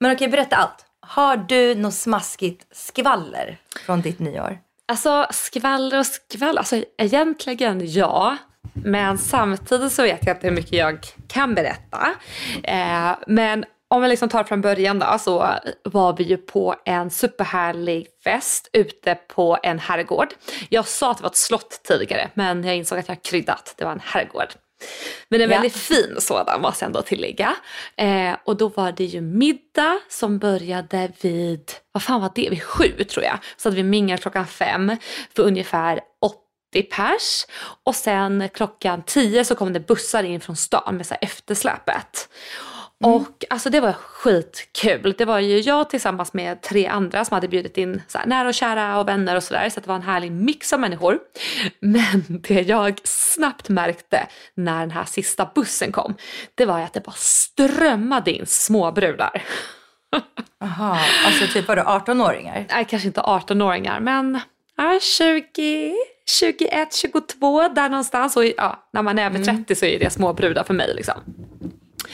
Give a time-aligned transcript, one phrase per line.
[0.00, 0.86] Men okej, berätta allt.
[1.00, 4.58] Har du något smaskigt skvaller från ditt nyår?
[4.88, 8.36] Alltså skvaller och skvaller, alltså egentligen ja.
[8.72, 12.14] Men samtidigt så vet jag inte hur mycket jag kan berätta.
[12.62, 17.10] Eh, men om vi liksom tar från början då så var vi ju på en
[17.10, 20.28] superhärlig fest ute på en herrgård.
[20.68, 23.84] Jag sa att det var ett slott tidigare men jag insåg att jag kryddat, det
[23.84, 24.48] var en herrgård.
[25.28, 25.56] Men en Ja.
[25.56, 27.56] väldigt fin sådan måste jag ändå tillägga.
[27.96, 32.62] Eh, och då var det ju middag som började vid, vad fan var det, vid
[32.62, 33.38] sju tror jag.
[33.56, 34.96] Så hade vi mingel klockan fem
[35.36, 37.46] för ungefär 80 pers.
[37.84, 41.28] Och sen klockan 10 så kom det bussar in från stan med så här
[43.00, 43.28] eftersläpet.
[43.28, 45.14] Och alltså det var skitkul.
[45.18, 48.48] Det var ju jag tillsammans med tre andra som hade bjudit in så här, nära
[48.48, 49.68] och kära och vänner och sådär.
[49.68, 51.18] Så det var en härlig mix av människor.
[51.80, 56.14] Men det jag snabbt märkte när den här sista bussen kom,
[56.54, 59.42] det var ju att det bara strömmade in småbrudar.
[60.60, 62.66] Jaha, alltså typ vadå 18-åringar?
[62.70, 64.40] Nej, kanske inte 18-åringar, men
[64.76, 65.94] ja, 20,
[66.40, 68.36] 21, 22 där någonstans.
[68.36, 70.94] Och ja, när man är över 30 så är det småbrudar för mig.
[70.94, 71.14] Liksom.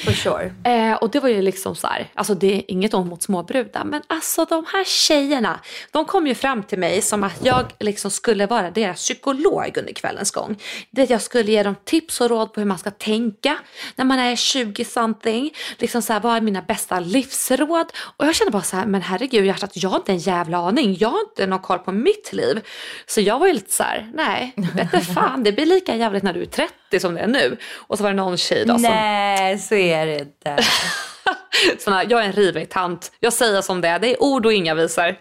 [0.04, 0.52] For sure.
[0.64, 3.84] Eh, och det var ju liksom så här, alltså det är inget ont mot småbrudar,
[3.84, 8.10] men alltså de här tjejerna, de kom ju fram till mig som att jag liksom
[8.10, 10.56] skulle vara deras psykolog under kvällens gång.
[10.91, 13.58] Det jag skulle ge dem tips och råd på hur man ska tänka
[13.96, 17.86] när man är 20 something, liksom så här, vad är mina bästa livsråd?
[18.16, 20.96] Och jag kände bara så här, men herregud hjärtat, jag har inte en jävla aning,
[21.00, 22.60] jag har inte någon koll på mitt liv.
[23.06, 26.22] Så jag var ju lite så här, nej, vet inte fan, det blir lika jävligt
[26.22, 27.56] när du är 30 som det är nu.
[27.74, 30.56] Och så var det någon tjej då som Nej, så är det inte.
[31.78, 33.12] Sån här, jag är en rivig tant.
[33.20, 33.98] Jag säger som det är.
[33.98, 35.16] Det är ord och inga visor.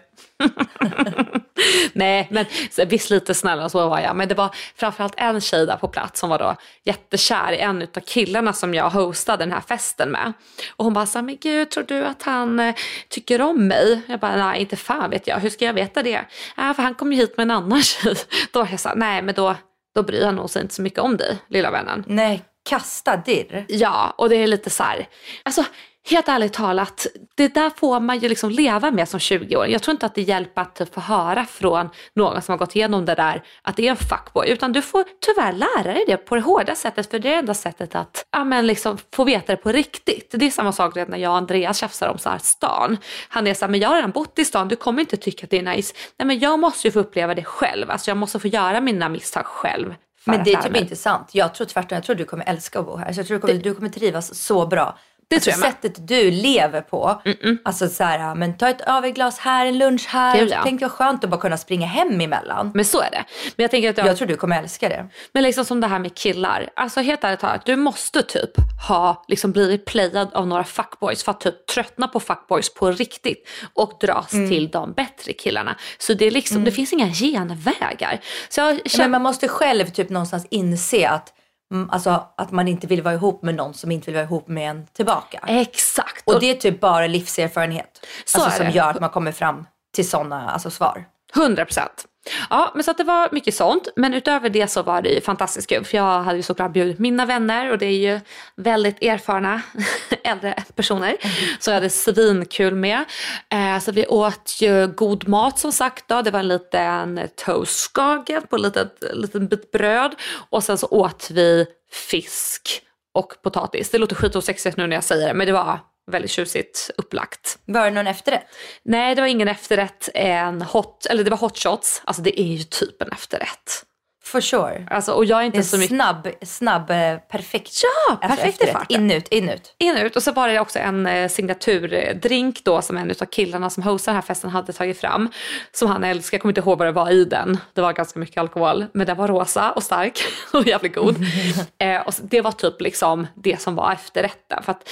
[1.92, 2.46] Nej, men
[2.86, 4.16] visst lite snäll och så var jag.
[4.16, 7.82] Men det var framförallt en tjej där på plats som var då jättekär i en
[7.82, 10.32] av killarna som jag hostade den här festen med.
[10.76, 12.74] Och hon bara så här, men gud tror du att han eh,
[13.08, 14.00] tycker om mig?
[14.06, 15.38] Jag bara, nej inte fan vet jag.
[15.38, 16.20] Hur ska jag veta det?
[16.56, 18.16] Ja, för han kom ju hit med en annan tjej.
[18.52, 19.56] Då var jag så här, nej men då,
[19.94, 22.04] då bryr han nog sig inte så mycket om dig, lilla vännen.
[22.06, 23.64] Nej, kasta dirr.
[23.68, 25.08] Ja, och det är lite så här,
[25.42, 25.64] alltså
[26.10, 29.72] helt ärligt talat, det där får man ju liksom leva med som 20-åring.
[29.72, 32.76] Jag tror inte att det hjälper att typ få höra från någon som har gått
[32.76, 36.16] igenom det där att det är en fuckboy, utan du får tyvärr lära dig det
[36.16, 39.24] på det hårda sättet, för det är det enda sättet att ja, men liksom få
[39.24, 40.30] veta det på riktigt.
[40.30, 42.98] Det är samma sak när jag och Andreas tjafsar om så här stan.
[43.28, 45.44] Han är så här, men jag har redan bott i stan, du kommer inte tycka
[45.44, 45.94] att det är nice.
[46.18, 49.08] Nej men jag måste ju få uppleva det själv, alltså jag måste få göra mina
[49.08, 49.94] misstag själv.
[50.24, 51.28] Men det är typ inte sant.
[51.32, 51.96] Jag tror tvärtom.
[51.96, 53.12] Jag tror du kommer älska att bo här.
[53.12, 54.98] Så jag tror du kommer, du kommer trivas så bra.
[55.32, 55.82] Det alltså, tror jag med.
[55.82, 57.22] sättet du lever på.
[57.64, 60.38] Alltså så här, men ta ett överglas här, en lunch här.
[60.38, 60.60] Gud, ja.
[60.64, 62.70] Tänk vad skönt att bara kunna springa hem emellan.
[62.74, 63.24] Men så är det.
[63.56, 65.06] Men jag tänker att jag, Jag tror du kommer älska det.
[65.32, 66.68] Men liksom som det här med killar.
[66.76, 68.50] Alltså helt ärligt talat, du måste typ
[68.88, 73.48] ha liksom blivit playad av några fuckboys för att typ tröttna på fuckboys på riktigt
[73.74, 74.48] och dras Mm.
[74.50, 75.76] till de bättre killarna.
[75.98, 78.20] Så det är liksom, det finns inga genvägar.
[78.48, 81.41] Så jag Men känner, man måste själv typ någonstans inse att, mm,
[81.90, 84.70] alltså, att man inte vill vara ihop med någon som inte vill vara ihop med
[84.70, 85.44] en tillbaka.
[85.46, 86.22] exakt.
[86.26, 90.08] Och det är typ bara livserfarenhet Så alltså, som gör att man kommer fram till
[90.08, 91.04] sådana alltså, svar.
[91.36, 92.06] 100 procent.
[92.50, 93.88] Ja, men så att det var mycket sånt.
[93.96, 95.84] Men utöver det så var det ju fantastiskt kul.
[95.84, 98.20] För jag hade ju såklart bjudit mina vänner och det är ju
[98.56, 99.62] väldigt erfarna
[100.24, 101.16] äldre personer.
[101.58, 103.04] Så jag hade svinkul med.
[103.52, 106.22] Eh, så vi åt ju god mat som sagt då.
[106.22, 110.14] Det var en liten toastskagel på en liten, liten bit bröd.
[110.50, 112.82] Och sen så åt vi fisk
[113.14, 113.90] och potatis.
[113.90, 115.78] Det låter skitosexigt nu när jag säger det men det var
[116.10, 117.58] väldigt tjusigt upplagt.
[117.64, 118.46] Var det någon efterrätt?
[118.84, 120.08] Nej, det var ingen efterrätt.
[120.14, 122.02] En hot, eller det var hot shots.
[122.04, 123.84] Alltså det är ju typ en efterrätt.
[124.32, 124.86] For sure.
[124.90, 125.96] Alltså, och jag är Det inte är så mycket...
[125.96, 127.82] snabb, snabb, eh, perfekt.
[127.82, 128.72] Ja, alltså, perfekt efterrätt.
[128.72, 129.00] farten.
[129.04, 129.74] In ut, in ut.
[129.78, 133.82] in och så var det också en eh, signaturdrink då som en av killarna som
[133.82, 135.30] hostar den här festen hade tagit fram.
[135.72, 137.58] Som han älskar, jag kommer inte ihåg vad det var i den.
[137.74, 138.86] Det var ganska mycket alkohol.
[138.94, 141.16] Men den var rosa och stark och jävligt god.
[141.78, 144.62] eh, och det var typ liksom det som var efterrätten.
[144.62, 144.88] För att,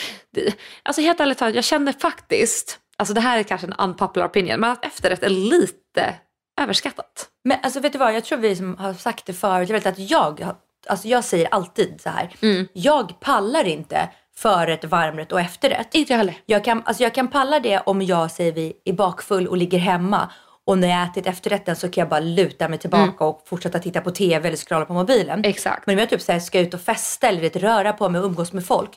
[0.83, 4.61] alltså helt ärligt talat, jag kände faktiskt, alltså det här är kanske en unpopular opinion,
[4.61, 6.15] men att efterrätt är lite
[6.61, 7.29] överskattat.
[7.45, 9.87] Men alltså vet du vad, jag tror vi som har sagt det förut, jag vet
[9.87, 10.47] att jag,
[10.87, 12.37] alltså jag säger alltid så här.
[12.43, 12.69] Mm.
[12.73, 15.95] Jag pallar inte förrätt, varmrätt och efterrätt.
[15.95, 16.35] Inte jag heller.
[16.47, 19.79] Jag kan, alltså jag kan palla det om jag säger vi är bakfull och ligger
[19.79, 20.31] hemma
[20.67, 24.01] och när jag ätit efterrätten så kan jag bara luta mig tillbaka och fortsätta titta
[24.01, 25.39] på TV eller scrolla på mobilen.
[25.39, 25.51] Mm.
[25.51, 25.87] Exakt.
[25.87, 28.21] Men om jag typ så här, ska ut och festa eller vet, röra på mig
[28.21, 28.91] och umgås med folk,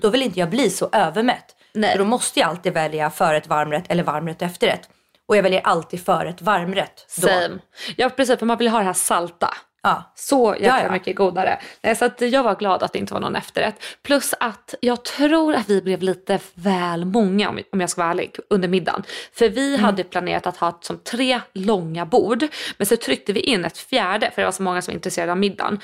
[0.00, 1.56] då vill inte jag bli så övermätt.
[1.74, 1.80] Mm.
[1.80, 1.92] Nej.
[1.92, 4.88] Så då måste jag alltid välja förrätt, varmrätt eller varmrätt och efterrätt.
[5.30, 7.06] Och jag väljer alltid förrätt, varmrätt.
[7.20, 7.28] Då.
[7.28, 7.58] Same.
[7.96, 9.54] Ja precis, för man vill ha det här salta.
[9.82, 10.12] Ja.
[10.14, 10.92] Så jäkla Ja, ja.
[10.92, 11.58] mycket godare.
[11.82, 13.74] Nej, så att jag var glad att det inte var någon efterrätt.
[14.02, 18.10] Plus att jag tror att vi blev lite väl många om om jag ska vara
[18.10, 19.02] ärlig under middagen.
[19.32, 19.84] För vi Mm.
[19.84, 22.46] hade planerat att ha som tre långa bord.
[22.76, 25.32] Men så tryckte vi in ett fjärde för det var så många som var intresserade
[25.32, 25.80] av middagen.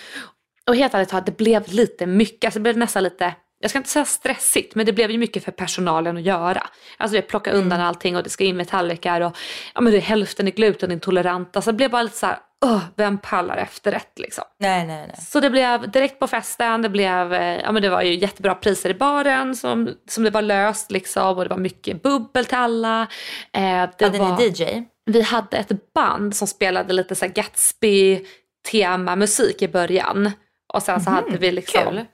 [0.67, 2.45] Och helt ärligt talat, det blev lite mycket.
[2.49, 5.45] Alltså det blev nästan lite jag ska inte säga stressigt, men det blev ju mycket
[5.45, 6.67] för personalen att göra.
[6.97, 9.37] Alltså det plocka undan allting och det ska in med tallrikar och
[9.75, 11.63] ja, men det är hälften är glutenintoleranta.
[11.63, 14.45] Så det blev bara lite så här, "Åh, vem pallar efterrätt liksom?
[14.61, 15.17] Nej, nej, nej.
[15.21, 18.55] Så det blev direkt på festen, det blev, eh, ja men det var ju jättebra
[18.55, 22.57] priser i baren som, som det var löst liksom och det var mycket bubbel till
[22.59, 23.03] alla.
[23.53, 24.83] Eh, det Hade var, ni DJ?
[25.07, 30.31] Vi hade ett band som spelade lite så här Gatsby-tema-musik i början.
[30.75, 31.85] Och sen så hade vi liksom...
[31.85, 32.05] kul.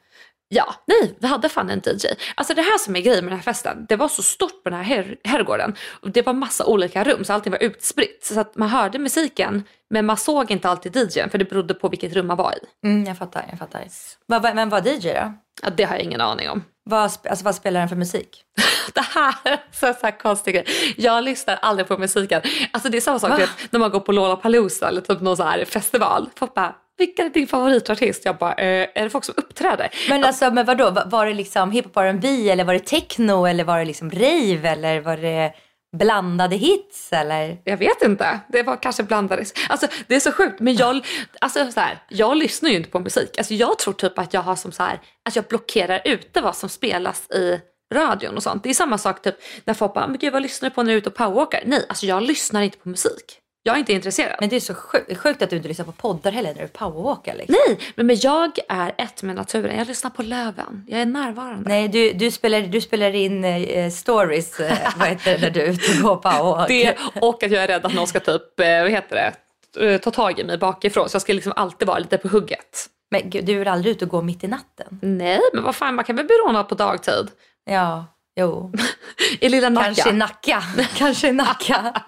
[0.55, 2.07] Ja, nej, vi hade fan en DJ.
[2.35, 4.71] Alltså det här som är grejen med den här festen, det var så stort på
[4.71, 5.75] den här her- herrgården.
[6.03, 8.25] Och Det var massa olika rum så allting var utspritt.
[8.25, 11.89] Så att man hörde musiken men man såg inte alltid DJn för det berodde på
[11.89, 12.87] vilket rum man var i.
[12.87, 13.83] Mm, jag fattar, jag fattar.
[14.27, 15.33] Vad, vem var DJ då?
[15.63, 16.65] Ja, det har jag ingen aning om.
[16.85, 18.43] Vad, alltså, vad spelar den för musik?
[18.95, 20.67] Det här är så, så här konstig grej.
[20.97, 22.43] Jag lyssnar aldrig på musiken.
[22.73, 25.43] Alltså det är samma sak vet, när man går på Lollapalooza eller typ någon så
[25.43, 26.31] här festival.
[26.37, 26.75] Folk bara,
[27.07, 28.25] vilken är din favoritartist?
[28.25, 29.89] Jag bara, eh, är det folk som uppträder?
[30.09, 30.91] Men alltså, men vadå?
[30.91, 34.69] Va- Var det liksom hiphop R&B eller var det techno eller var det liksom rave
[34.69, 35.53] eller var det
[35.97, 37.59] blandade hits eller?
[37.65, 38.41] Jag vet inte.
[38.49, 39.53] Det var kanske blandades.
[39.69, 40.61] Alltså det är så sjukt.
[40.61, 41.07] Men jag,
[41.41, 43.39] alltså, så här, jag lyssnar ju inte på musik.
[43.39, 46.57] Alltså, jag tror typ att jag har som så här, att jag blockerar ute vad
[46.57, 47.61] som spelas i
[47.95, 48.63] radion och sånt.
[48.63, 49.35] Det är samma sak typ
[49.65, 51.63] när folk bara, men gud vad lyssnar du på när du är ute och powerwalkar?
[51.67, 53.39] Nej, alltså jag lyssnar inte på musik.
[53.65, 54.37] Jag är inte intresserad.
[54.41, 56.69] Men det är så sjukt, sjukt att du inte lyssnar på poddar heller när du
[56.69, 57.57] powerwalkar liksom.
[57.67, 59.79] Nej, men, men jag är ett med naturen.
[59.79, 60.85] Jag lyssnar på löven.
[60.89, 61.69] Jag är närvarande.
[61.69, 65.61] Nej, du, du, spelar, du spelar in eh, stories, eh, vad heter det, när du
[65.63, 66.69] är ute och går powerwalk.
[66.69, 69.33] Det och att jag är rädd att någon ska typ, eh, vad heter
[69.77, 71.09] det, eh, ta tag i mig bakifrån.
[71.09, 72.87] Så jag ska liksom alltid vara lite på hugget.
[73.11, 74.99] Men gud, du är aldrig ute och går mitt i natten?
[75.03, 77.31] Nej, men vad fan, man kan väl bli rånad på dagtid?
[77.65, 78.07] Ja,
[78.37, 78.73] jo.
[79.41, 79.95] I lilla Nacka.
[79.95, 80.63] Kanske i Nacka.
[80.97, 82.03] Kanske i Nacka.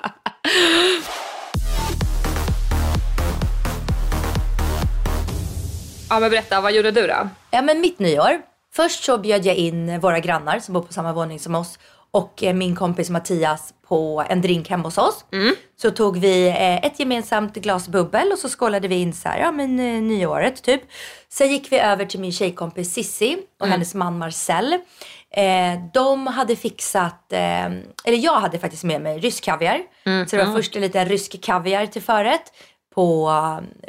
[6.10, 7.28] Ja men berätta, vad gjorde du då?
[7.50, 8.40] Ja men mitt nyår.
[8.74, 11.78] Först så bjöd jag in våra grannar som bor på samma våning som oss
[12.10, 15.24] och eh, min kompis Mattias på en drink hemma hos oss.
[15.76, 19.38] Så tog vi eh, ett gemensamt glas bubbel och så skålade vi in så här,
[19.38, 20.82] ja men eh, nyåret typ.
[21.28, 24.72] Sen gick vi över till min tjejkompis Sissi och hennes man Marcel.
[25.31, 27.64] Eh, de hade fixat, eh,
[28.05, 29.79] eller jag hade faktiskt med mig rysk kaviar.
[30.29, 32.52] Så det var först en liten rysk kaviar till förrätt
[32.94, 33.31] på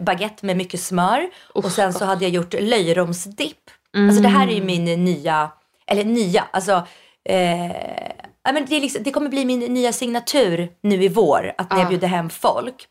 [0.01, 1.29] baguette med mycket smör.
[1.53, 3.69] och sen så hade jag gjort löjromsdipp.
[3.97, 5.51] Alltså det här är ju min nya,
[5.87, 6.71] eller nya, alltså
[7.29, 7.71] eh,
[8.53, 11.89] men det, liksom, det kommer bli min nya signatur nu i vår, att när jag
[11.89, 12.87] bjuder hem folk.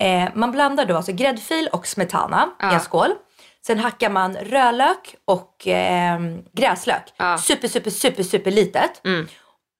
[0.00, 3.10] Eh, man blandar då alltså gräddfil och smetana i en skål.
[3.66, 6.20] Sen hackar man rödlök och eh,
[6.52, 7.02] gräslök.
[7.16, 7.38] Ja.
[7.38, 9.00] Super, super, super, super litet.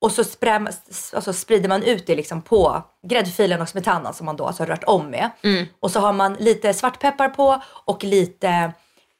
[0.01, 0.67] Och så spräm,
[1.13, 4.67] alltså sprider man ut det liksom på gräddfilen och smetanan som man då alltså har
[4.67, 5.29] rört om med.
[5.79, 8.71] Och så har man lite svartpeppar på och lite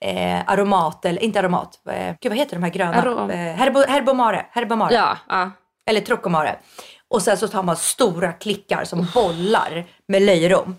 [0.05, 3.01] eh, aromat, eller inte aromat, eh, gud vad heter de här gröna?
[3.03, 4.93] Arom- Eh, herbo, herbomare, herbomare.
[4.93, 5.51] Ja, ja.
[5.85, 6.59] Eller trocomare.
[7.09, 10.75] Och sen så tar man stora klickar som bollar med löjrom.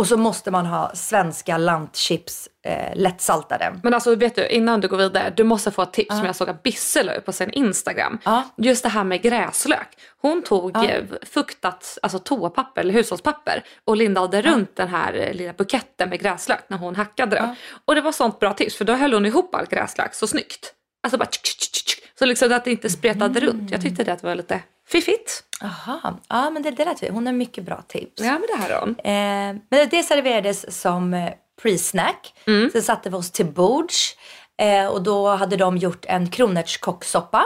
[0.00, 3.80] Och så måste man ha svenska lantchips eh, lättsaltade.
[3.82, 6.36] Men alltså vet du, innan du går vidare, du måste få ett tips som jag
[6.36, 8.18] såg att Bisse la på sin Instagram.
[8.24, 8.42] Ja.
[8.56, 9.88] Just det här med gräslök.
[10.20, 15.52] Hon tog eh, fuktat alltså toapapper eller hushållspapper och lindade runt den här eh, lilla
[15.52, 17.56] buketten med gräslök när hon hackade det.
[17.84, 20.72] Och det var sånt bra tips för då höll hon ihop all gräslök så snyggt.
[21.02, 22.02] Alltså bara tsk, tsk, tsk.
[22.18, 23.70] Så liksom att det inte spretade runt.
[23.70, 25.44] Jag tyckte det var lite fiffigt.
[25.62, 27.08] Aha, ja men det, det lät vi.
[27.08, 28.22] Hon har mycket bra tips.
[28.22, 28.90] Ja men det här hon.
[28.90, 31.30] Eh, men det serverades som eh,
[31.62, 32.34] pre-snack.
[32.72, 34.16] Sen satte vi oss till bords
[34.62, 37.44] eh, och då hade de gjort en kronärtskockssoppa.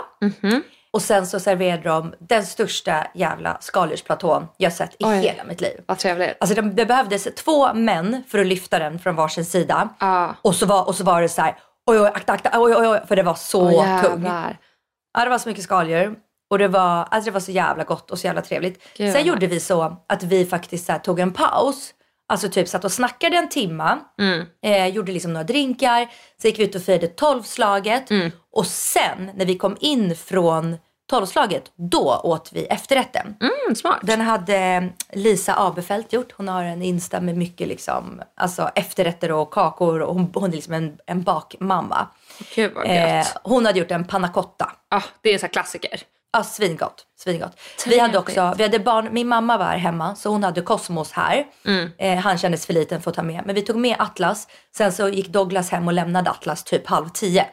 [0.92, 5.16] Och sen så serverade de den största jävla skaldjursplatån jag sett i Oj.
[5.16, 5.80] hela mitt liv.
[5.86, 6.36] Vad trevligt.
[6.40, 9.88] Alltså det, det behövdes två män för att lyfta den från varsin sida.
[10.00, 10.34] Ja.
[10.42, 11.56] Och, så var, och så var det så här,
[11.86, 14.24] oj oj akta akta, oj oj oj, för det var så Åh, tung.
[15.14, 16.16] Ja det var så mycket skaldjur.
[16.50, 18.82] Och det var, alltså det var så jävla gott och så jävla trevligt.
[18.96, 21.94] Gud, Sen gjorde vi så att vi faktiskt så här, tog en paus.
[22.28, 23.98] Alltså typ satt och snackade en timma.
[24.20, 24.46] Mm.
[24.64, 26.08] Eh, gjorde liksom några drinkar.
[26.42, 28.10] Sen gick vi ut och firade tolvslaget.
[28.10, 28.30] Mm.
[28.52, 30.76] Och sen när vi kom in från
[31.10, 33.36] tolvslaget, då åt vi efterrätten.
[33.40, 33.98] Mm, smart.
[34.02, 36.32] Den hade Lisa Abefelt gjort.
[36.32, 40.00] Hon har en Insta med mycket liksom, alltså efterrätter och kakor.
[40.02, 42.08] Och hon, hon är liksom en, en bakmamma.
[42.54, 43.36] Gud vad Eh, gött.
[43.44, 44.72] hon hade gjort en panna cotta.
[44.90, 46.00] Ja, det är en sån klassiker.
[46.34, 47.06] Ja, svingott.
[47.18, 47.60] svingott.
[47.86, 51.12] Vi hade också, vi hade barn, min mamma var här hemma så hon hade Cosmos
[51.12, 51.44] här.
[51.66, 51.90] Mm.
[51.98, 53.42] Eh, han kändes för liten för att ta med.
[53.46, 54.48] Men vi tog med Atlas.
[54.76, 57.46] Sen så gick Douglas hem och lämnade Atlas typ halv tio.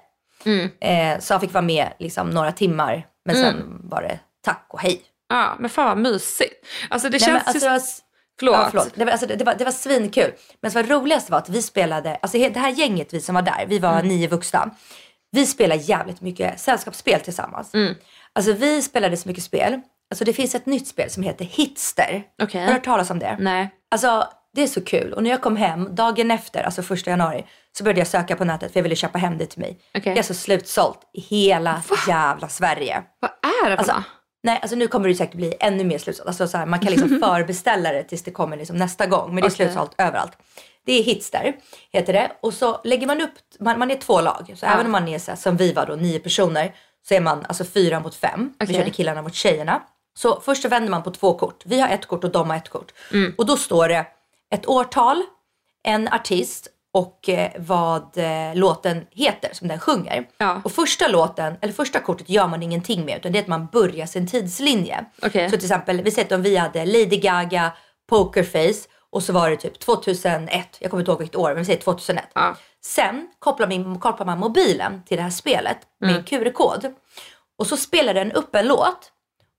[0.46, 0.70] Mm.
[0.82, 3.06] Eh, så han fick vara med liksom några timmar.
[3.26, 5.02] Men sen var det tack och hej.
[5.30, 6.66] Ja, men fan vad mysigt.
[6.90, 7.60] Alltså det Nej, känns alltså, ju...
[7.60, 8.00] det var, s-
[8.40, 8.56] Förlåt.
[8.56, 8.90] Ja, förlåt.
[8.96, 10.32] Det, var, alltså, det, var, det var svinkul.
[10.62, 13.42] Men det var roligast var att vi spelade, alltså det här gänget vi som var
[13.42, 14.08] där, vi var Mm.
[14.08, 14.70] nio vuxna.
[15.32, 17.72] Vi spelade jävligt mycket sällskapsspel tillsammans.
[18.36, 19.82] Alltså vi spelade så mycket spel.
[20.12, 22.24] Alltså det finns ett nytt spel som heter Hitster.
[22.44, 22.62] Okej.
[22.62, 23.38] Har du hört talas om det?
[23.40, 23.70] Nej.
[23.92, 25.14] Alltså det är så kul.
[25.14, 27.46] Och när jag kom hem dagen efter, alltså första januari,
[27.78, 29.80] så började jag söka på nätet för jag ville köpa hem det till mig.
[29.98, 30.14] Okej.
[30.14, 33.04] Det är så slutsålt i hela jävla Sverige.
[33.20, 34.04] Vad är det för Alltså,
[34.44, 36.28] nej, alltså nu kommer det säkert bli ännu mer slutsålt.
[36.28, 39.28] Alltså så här, man kan liksom förbeställa det tills det kommer liksom nästa gång.
[39.28, 39.56] Men det är Okej.
[39.56, 40.38] slutsålt överallt.
[40.86, 41.54] Det är Hitster,
[41.92, 42.32] heter det.
[42.42, 44.54] Och så lägger man upp, man, man är två lag.
[44.56, 46.76] Så även om man är så här, som vi var då, nio personer,
[47.08, 48.54] så är man alltså fyra mot fem.
[48.60, 48.76] Vi Okej.
[48.76, 49.82] körde killarna mot tjejerna.
[50.18, 51.64] Så först så vänder man på två kort.
[51.66, 52.92] Vi har ett kort och de har ett kort.
[53.38, 54.06] Och då står det
[54.54, 55.24] ett årtal,
[55.84, 60.28] en artist och eh, vad eh, låten heter som den sjunger.
[60.38, 60.62] Ja.
[60.64, 63.68] Och första låten, eller första kortet gör man ingenting med utan det är att man
[63.72, 65.06] börjar sin tidslinje.
[65.22, 65.50] Okej.
[65.50, 67.72] Så till exempel, vi säger att om vi hade Lady Gaga,
[68.10, 71.66] Pokerface och så var det typ 2001, jag kommer inte ihåg vilket år, men vi
[71.66, 72.26] säger 2001.
[72.34, 72.56] Ja.
[72.84, 76.24] Sen kopplar, min, kopplar man mobilen till det här spelet med Mm.
[76.24, 76.94] QR-kod.
[77.58, 79.12] Och så spelar den upp en låt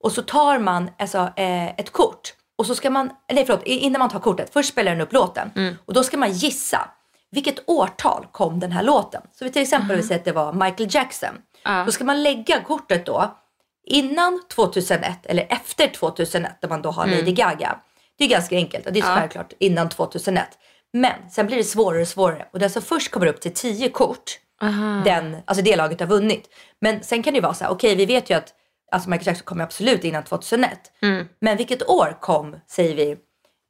[0.03, 2.35] och så tar man alltså, eh, ett kort.
[2.59, 5.51] Och så ska man, nej förlåt, innan man tar kortet, först spelar den upp låten.
[5.57, 5.75] Mm.
[5.85, 6.89] Och då ska man gissa,
[7.31, 9.23] vilket årtal kom den här låten?
[9.33, 11.35] Så vi till exempel vi säger att det var Michael Jackson.
[11.63, 11.83] Ja.
[11.87, 13.37] Då ska man lägga kortet då
[13.85, 17.79] innan 2001 eller efter 2001 där man då har Lady Gaga.
[18.23, 19.17] Det är ganska enkelt och det är Ja.
[19.19, 20.45] självklart innan 2001.
[20.93, 23.89] Men sen blir det svårare och svårare och den som först kommer upp till 10
[23.89, 25.03] kort, Aha.
[25.05, 26.45] den, alltså det laget har vunnit.
[26.81, 28.49] Men sen kan det ju vara så här, okej vi vet ju att
[28.93, 30.71] alltså Michael Jackson kom absolut innan 2001.
[31.03, 31.29] Mm.
[31.41, 33.17] Men vilket år kom, säger vi,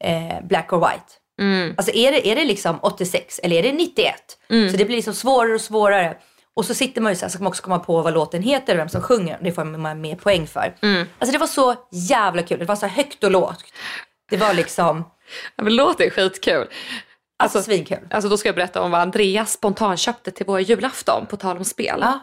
[0.04, 1.12] eh, Black or White?
[1.40, 1.74] Mm.
[1.76, 4.14] Alltså är det, är det liksom 86 eller är det 91?
[4.70, 6.16] Så det blir liksom svårare och svårare.
[6.54, 8.42] Och så sitter man ju så här, så ska man också komma på vad låten
[8.42, 9.38] heter och vem som sjunger.
[9.42, 10.74] Det får man mer poäng för.
[10.82, 11.06] Mm.
[11.18, 12.58] Alltså det var så jävla kul.
[12.58, 13.64] Det var så högt och lågt.
[14.32, 15.04] Det var liksom,
[15.56, 16.54] Ja, men det låter skitkul.
[16.62, 16.68] alltså,
[17.58, 17.98] Alltså, svinkul.
[18.10, 21.56] alltså då ska jag berätta om vad Andreas spontant köpte till vår julafton på tal
[21.56, 21.98] om spel.
[22.00, 22.18] Ja.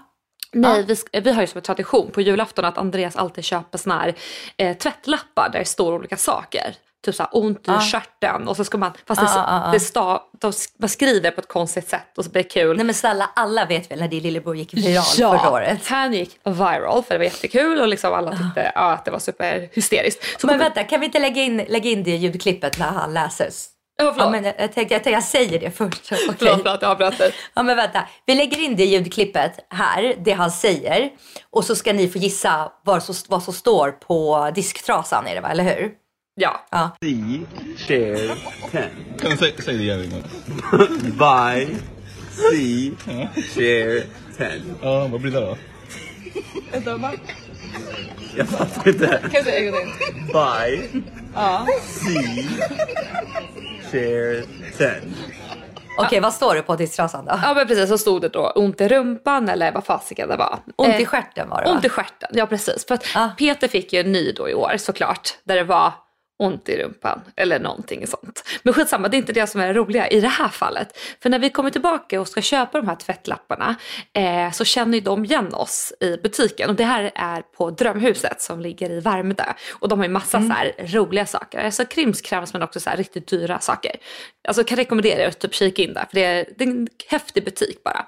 [0.53, 3.77] Nej, vi, sk- vi har ju som en tradition på julafton att Andreas alltid köper
[3.77, 4.15] såna här
[4.57, 6.75] eh, tvättlappar där det står olika saker.
[7.05, 7.79] Typ såhär ont i Ja.
[7.79, 9.71] stjärten och så ska man, fast det, Ja, ja, ja.
[9.71, 12.75] det sta, de, man skriver på ett konstigt sätt och så blir det kul.
[12.77, 15.87] Nej men snälla, alla vet väl när din lillebror gick viral förra året.
[15.87, 19.19] han gick viral för det var jättekul och liksom alla tyckte ja, att det var
[19.19, 20.41] superhysteriskt.
[20.41, 23.49] Så Men vänta, kan vi inte lägga in, lägga in det ljudklippet när han läser?
[23.97, 24.17] Ja, förlåt.
[24.25, 26.11] Ja, men jag, jag, tänkte, jag, säger det först.
[26.11, 26.35] Okej.
[26.37, 27.33] Förlåt för att jag avbröt dig.
[27.53, 31.09] Ja men vänta, vi lägger in det ljudklippet här, det han säger.
[31.49, 35.41] Och så ska ni få gissa vad som, vad som står på disktrasan är det
[35.41, 35.91] va, eller hur?
[36.39, 36.65] Ja.
[36.71, 36.89] Ja.
[37.03, 37.41] See,
[37.77, 38.35] share,
[38.71, 38.89] ten.
[39.21, 40.23] Kan du säga, säg det igen en gång?
[41.17, 41.67] Buy,
[42.31, 42.91] see,
[43.55, 44.01] share,
[44.37, 44.75] ten.
[44.81, 45.57] Ja, vad blir det då?
[48.37, 49.07] Jag fattar inte.
[49.21, 50.23] Kan du säga en gång till?
[50.33, 51.01] Buy,
[51.81, 52.47] see,
[53.91, 54.43] share,
[54.77, 55.15] ten.
[55.97, 57.39] Okej, vad står det på disktrasan då?
[57.43, 60.59] Ja men precis, så stod det då ont i rumpan eller vad fasiken det var.
[60.75, 61.75] Ont Eh, i stjärten var det va?
[61.75, 62.85] Ont i stjärten, ja precis.
[62.87, 63.29] För att Ah.
[63.37, 65.93] Peter fick ju en ny då i år såklart, där det var
[66.39, 68.43] ont i rumpan eller någonting sånt.
[68.63, 70.97] Men skitsamma, det är inte det som är det roliga i det här fallet.
[71.21, 73.75] För när vi kommer tillbaka och ska köpa de här tvättlapparna
[74.13, 76.69] eh, så känner ju de igen oss i butiken.
[76.69, 79.43] Och det här är på Drömhuset som ligger i Värmdö.
[79.73, 80.49] Och de har ju massa Mm.
[80.49, 81.65] så här roliga saker.
[81.65, 83.95] Alltså krimskrams men också så riktigt dyra saker.
[84.47, 86.87] Alltså kan rekommendera er att typ kika in där för det är, det är en
[87.07, 88.05] häftig butik bara.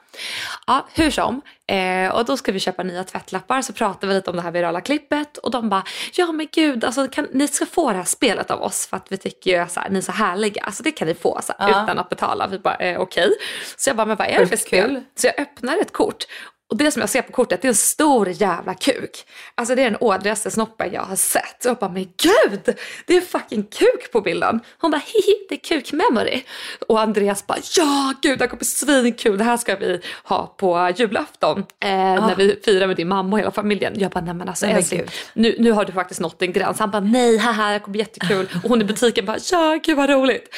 [0.68, 1.42] Ja, hur som.
[1.68, 4.52] Eh, och då ska vi köpa nya tvättlappar så pratar vi lite om det här
[4.52, 8.06] virala klippet och de bara ja men gud alltså kan, ni ska få det här
[8.12, 10.92] glasspelet av oss för att vi tycker ju här, ni är så härliga, alltså det
[10.92, 11.84] kan ni få så här, Ja.
[11.84, 12.48] utan att betala.
[12.48, 13.32] Vi bara, eh, okej.
[13.78, 15.04] Så jag bara, men vad är det för spel?
[15.16, 16.24] Så jag öppnar ett kort
[16.72, 19.26] och det som jag ser på kortet det är en stor jävla kuk.
[19.56, 21.66] Alltså det är den ådrigaste snoppen jag har sett.
[21.66, 22.76] Och jag bara, men gud!
[23.08, 24.60] Det är fucking kuk på bilden.
[24.78, 26.42] Hon bara, hihi, det är kuk-memory.
[26.88, 29.38] Och Andreas bara, ja gud det här kommer bli svinkul.
[29.38, 31.60] Det här ska vi ha på julafton.
[31.60, 31.90] Eh,
[32.28, 33.94] När vi firar med din mamma och hela familjen.
[33.96, 36.80] Jag bara, nej men alltså Nej, älskling, nu, nu har du faktiskt nått en gräns.
[36.80, 38.50] Han bara, nej haha det kommer bli jättekul.
[38.64, 40.56] Och hon i butiken bara, ja gud vad roligt.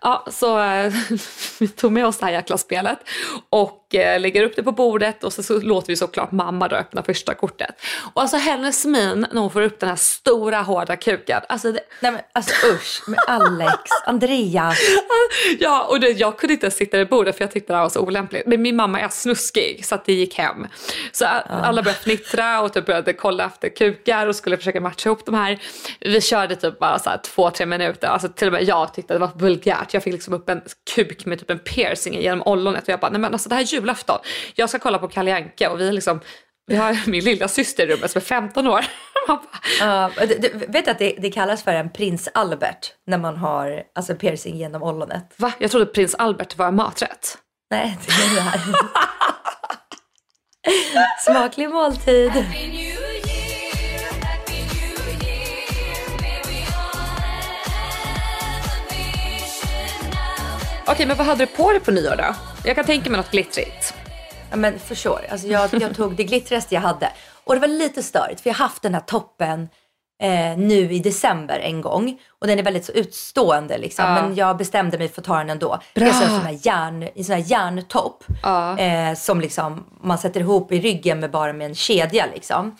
[0.00, 0.92] Ja, så eh,
[1.58, 2.98] vi tog med oss det här jäkla spelet
[3.50, 7.02] och lägger upp det på bordet och så, så låter vi såklart mamma då öppna
[7.02, 7.70] första kortet.
[8.14, 11.40] Och alltså hennes min när hon får upp den här stora hårda kuken.
[11.48, 14.78] Alltså det, Nej men alltså usch, med Alex, Andreas.
[15.58, 17.90] ja, och det, jag kunde inte sitta vid bordet för jag tyckte det här var
[17.90, 18.46] så olämpligt.
[18.46, 20.66] Men min mamma är snuskig så att det gick hem.
[21.12, 25.08] Så a- alla började fnittra och typ började kolla efter kukar och skulle försöka matcha
[25.08, 25.58] ihop de här.
[26.00, 28.08] Vi körde typ bara så här två, tre minuter.
[28.08, 29.94] Alltså till och med jag tyckte det var vulgärt.
[29.94, 30.62] Jag fick liksom upp en
[30.94, 33.62] kuk med typ en piercing genom ollonet och jag bara, nej men alltså det här
[33.62, 34.18] är julafton.
[34.54, 36.20] Jag ska kolla på Kalle Anka och vi är liksom
[36.66, 38.84] vi har min lilla syster i rummet som är 15 år.
[39.80, 43.82] Ja, du, du vet att det, det kallas för en prins Albert när man har
[43.94, 45.34] alltså piercing genom ollonet?
[45.36, 45.52] Va?
[45.58, 47.38] Jag trodde prins Albert var en maträtt.
[47.70, 48.60] Nej, det är det här.
[51.24, 52.32] Smaklig måltid.
[60.86, 62.51] Okej, men vad hade du på dig på nyår då?
[62.64, 63.94] Jag kan tänka mig något glittrigt.
[64.50, 65.28] Ja, men för sure.
[65.30, 67.12] Alltså jag, jag tog det glittrigaste jag hade.
[67.44, 69.68] Och det var lite störigt för jag har haft den här toppen
[70.22, 72.18] eh, nu i december en gång.
[72.40, 74.04] Och den är väldigt så utstående liksom.
[74.04, 74.22] Ja.
[74.22, 75.78] Men jag bestämde mig för att ta den ändå.
[75.94, 76.04] Bra.
[76.06, 78.24] är så en sån här, järn, en sån här järntopp.
[78.42, 78.78] Ja.
[78.78, 82.76] Eh, som liksom man sätter ihop i ryggen med bara med en kedja liksom.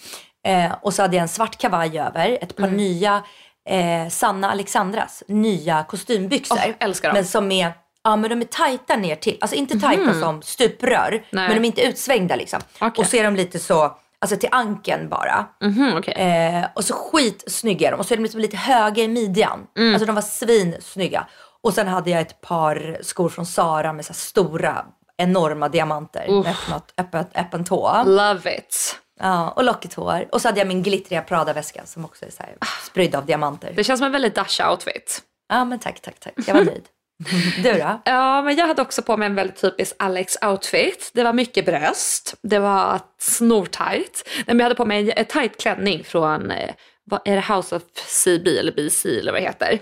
[0.47, 2.39] Eh, och så hade jag en svart kavaj över.
[2.41, 2.71] Ett Mm.
[2.71, 3.23] par nya
[3.69, 6.59] eh, Sanna Alexandras nya kostymbyxor.
[6.67, 7.15] Åh, älskar dem.
[7.17, 7.73] Men som är
[8.05, 11.11] Ja men de är tajta ner till, alltså inte tajta som stuprör.
[11.11, 11.49] Nej.
[11.49, 12.61] men de är inte utsvängda liksom.
[12.81, 13.03] Okej.
[13.03, 15.47] Och så är de lite så, alltså till ankeln bara.
[15.63, 16.15] Mhm, okej.
[16.15, 19.67] Eh, och så skitsnygga är de och så är de liksom lite höga i midjan.
[19.79, 19.95] Mm.
[19.95, 21.27] Alltså de var svinsnygga.
[21.63, 24.85] Och sen hade jag ett par skor från Sara med så stora,
[25.17, 26.45] enorma diamanter Uff.
[26.45, 28.03] med öppnat, öppet, öppen tå.
[28.07, 28.99] Love it.
[29.21, 30.29] Ja, och lockigt hår.
[30.33, 33.73] Och så hade jag min glittriga Prada-väska som också är så här spridd av diamanter.
[33.77, 35.21] Det känns som en väldigt Dasha-outfit.
[35.49, 36.33] Ja men tack, tack, tack.
[36.47, 36.85] Jag var nöjd.
[37.63, 38.01] Du då?
[38.05, 41.11] Ja, men jag hade också på mig en väldigt typisk Alex-outfit.
[41.15, 44.29] Det var mycket bröst, det var snortajt.
[44.47, 46.71] Men jag hade på mig en tajt klänning från eh,
[47.05, 49.79] vad är det House of CB eller BC eller vad det heter.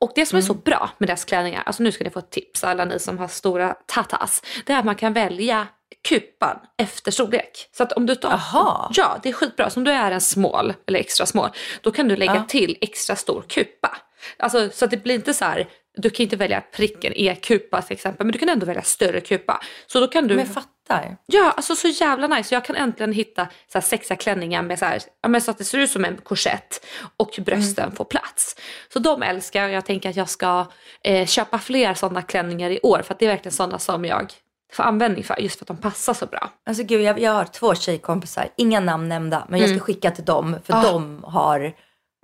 [0.00, 2.30] Och det som är så bra med deras klänningar, alltså nu ska ni få ett
[2.30, 5.66] tips alla ni som har stora tatas, det är att man kan välja
[6.08, 7.68] kupan efter storlek.
[7.76, 8.90] Så att om du tar, Aha.
[8.94, 11.50] ja det är skitbra, så om du är en small eller extra small,
[11.80, 12.44] då kan du lägga Ja.
[12.48, 13.96] till extra stor kupa.
[14.38, 17.94] Alltså så att det blir inte så här, du kan inte välja pricken E-kupa till
[17.94, 19.60] exempel, men du kan ändå välja större kupa.
[19.86, 21.16] Så då kan du Men fattar.
[21.26, 22.54] Ja, alltså så jävla nice.
[22.54, 25.58] Jag kan äntligen hitta så här sexiga klänningar med så, här, ja, men så att
[25.58, 28.56] det ser ut som en korsett och brösten får plats.
[28.92, 30.66] Så de älskar jag och jag tänker att jag ska
[31.04, 34.32] eh, köpa fler sådana klänningar i år för att det är verkligen sådana som jag
[34.72, 36.50] får användning för just för att de passar så bra.
[36.66, 40.24] Alltså gud, jag, jag har två tjejkompisar, inga namn nämnda, men jag ska skicka till
[40.24, 40.82] dem för Ah.
[40.82, 41.74] de har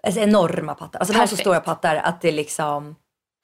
[0.02, 0.98] alltså, enorma pattar.
[0.98, 1.40] Alltså de har så Perfekt.
[1.40, 2.96] stora pattar att det liksom,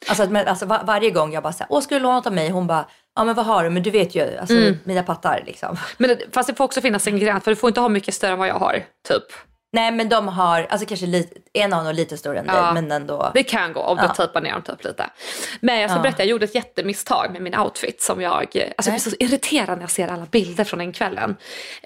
[0.08, 2.32] alltså, men, alltså var, varje gång jag bara säger, åh ska du låna något av
[2.32, 2.50] mig?
[2.50, 2.86] Hon bara,
[3.16, 3.70] ja men vad har du?
[3.70, 4.78] Men du vet ju, alltså Mm.
[4.84, 5.76] mina pattar liksom.
[5.96, 8.32] Men fast det får också finnas en gräns för du får inte ha mycket större
[8.32, 8.72] än vad jag har.
[9.08, 9.22] Typ.
[9.74, 12.52] Nej men de har, alltså kanske lite, en har nog lite större än Ja.
[12.62, 13.30] dig men ändå.
[13.34, 14.06] Det kan gå om Ja.
[14.08, 15.10] du tejpar ner dem typ lite.
[15.60, 16.02] Men jag ska Ja.
[16.02, 19.78] berätta, jag gjorde ett jättemisstag med min outfit som jag, alltså jag blir så irriterad
[19.78, 21.36] när jag ser alla bilder från den kvällen.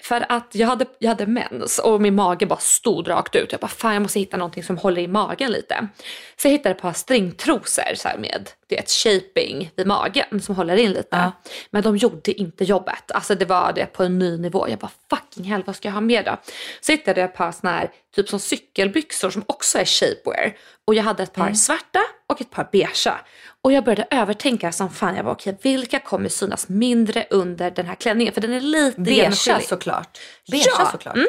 [0.02, 3.52] För att jag hade, jag hade mens och min mage bara stod rakt ut.
[3.52, 5.88] Jag bara fan jag måste hitta någonting som håller i magen lite.
[6.36, 10.54] Så jag hittade ett par stringtrosor så med det är ett shaping vid magen som
[10.56, 11.08] håller in lite.
[11.16, 11.32] Ja.
[11.70, 13.10] Men de gjorde inte jobbet.
[13.14, 14.68] Alltså det var det på en ny nivå.
[14.68, 16.36] Jag bara fucking hell vad ska jag ha med då?
[16.80, 20.56] Så hittade jag ett par såna här typ som cykelbyxor som också är shapewear.
[20.86, 23.20] Och jag hade ett par svarta och ett par beigea.
[23.64, 25.16] Och jag började övertänka som fan.
[25.16, 28.34] Jag bara okej vilka kommer synas mindre under den här klänningen?
[28.34, 29.68] För den är lite Beigea genomskinlig.
[29.68, 30.18] såklart.
[30.50, 31.14] Beigea Ja, såklart.
[31.16, 31.28] mm.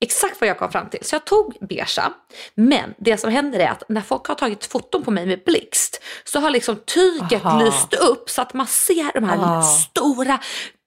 [0.00, 1.04] Exakt vad jag kom fram till.
[1.04, 2.12] Så jag tog beigea.
[2.54, 6.02] Men det som händer är att när folk har tagit foton på mig med blixt
[6.24, 7.62] så har liksom tyget Aha.
[7.64, 9.62] lyst upp så att man ser de här Ah.
[9.62, 10.40] stora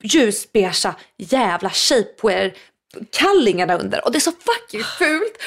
[0.03, 2.53] ljusbeigea jävla shapewear
[3.11, 5.37] kallingarna under och det är så fucking fult.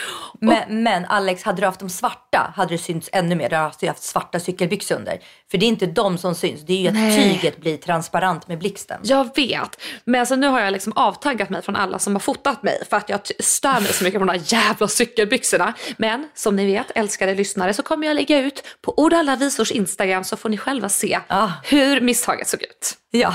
[0.40, 3.48] Men, men Alex, hade du haft de svarta hade det synts ännu mer.
[3.48, 5.18] Du hade alltså haft svarta cykelbyxor under.
[5.50, 7.32] För det är inte de som syns, det är ju att Nej.
[7.32, 9.00] tyget blir transparent med blixten.
[9.04, 12.62] Jag vet, men alltså nu har jag liksom avtaggat mig från alla som har fotat
[12.62, 15.74] mig för att jag stör mig så mycket på de där jävla cykelbyxorna.
[15.96, 19.70] Men som ni vet, älskade lyssnare, så kommer jag lägga ut på Ord alla visors
[19.72, 21.48] Instagram så får ni själva se Ah.
[21.64, 22.94] hur misstaget såg ut.
[23.10, 23.34] Ja.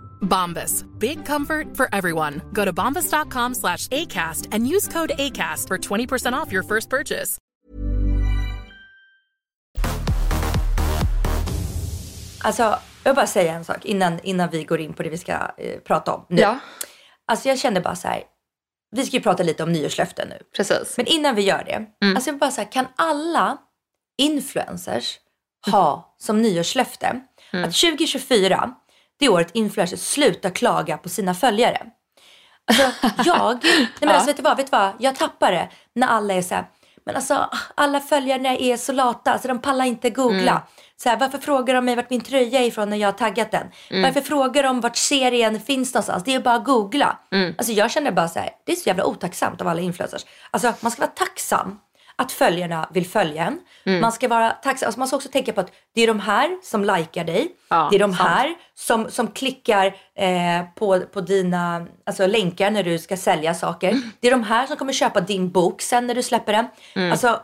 [0.21, 0.85] Bombas.
[0.99, 2.41] Big comfort for everyone.
[2.53, 7.37] Go to bombas.com slash ACAST and use code ACAST for 20% off your first purchase.
[12.43, 15.31] Alltså, jag bara säga en sak innan, innan vi går in på det vi ska
[15.57, 16.41] eh, prata om nu.
[16.41, 16.59] Ja,
[17.27, 18.23] Alltså jag kände bara så här,
[18.91, 20.37] vi ska ju prata lite om nyårslöften nu.
[20.57, 20.97] precis.
[20.97, 22.15] Men innan vi gör det, Mm.
[22.15, 23.57] alltså jag bara säga, kan alla
[24.17, 25.17] influencers
[25.71, 27.21] ha som nyårslöfte
[27.53, 27.69] Mm.
[27.69, 28.71] att 2024,
[29.21, 31.81] det året influencers slutar klaga på sina följare.
[32.67, 32.83] Alltså
[33.25, 36.33] jag, nej men alltså vet du vad, vet du vad, jag tappar det när alla
[36.33, 36.65] är så här,
[37.05, 40.51] men alltså alla följare är så lata, så de pallar inte googla.
[40.51, 40.63] Mm.
[41.03, 43.51] Så här, varför frågar de mig vart min tröja är ifrån när jag har taggat
[43.51, 43.67] den?
[43.89, 44.03] Mm.
[44.03, 46.23] Varför frågar de vart serien finns någonstans?
[46.23, 47.19] Det är bara att googla.
[47.31, 47.55] Mm.
[47.57, 50.25] Alltså jag känner bara så här, det är så jävla otacksamt av alla influencers.
[50.51, 51.79] Alltså man ska vara tacksam
[52.21, 53.59] att följarna vill följa en.
[53.83, 54.01] Mm.
[54.01, 56.57] Man ska vara tacksam, alltså man ska också tänka på att det är de här
[56.63, 57.51] som likar dig.
[57.69, 58.29] Ja, det är de sant.
[58.29, 63.89] här som, som klickar eh, på, på dina alltså, länkar när du ska sälja saker.
[63.89, 64.11] Mm.
[64.19, 67.11] Det är de här som kommer köpa din bok sen när du släpper den.
[67.11, 67.39] Alltså,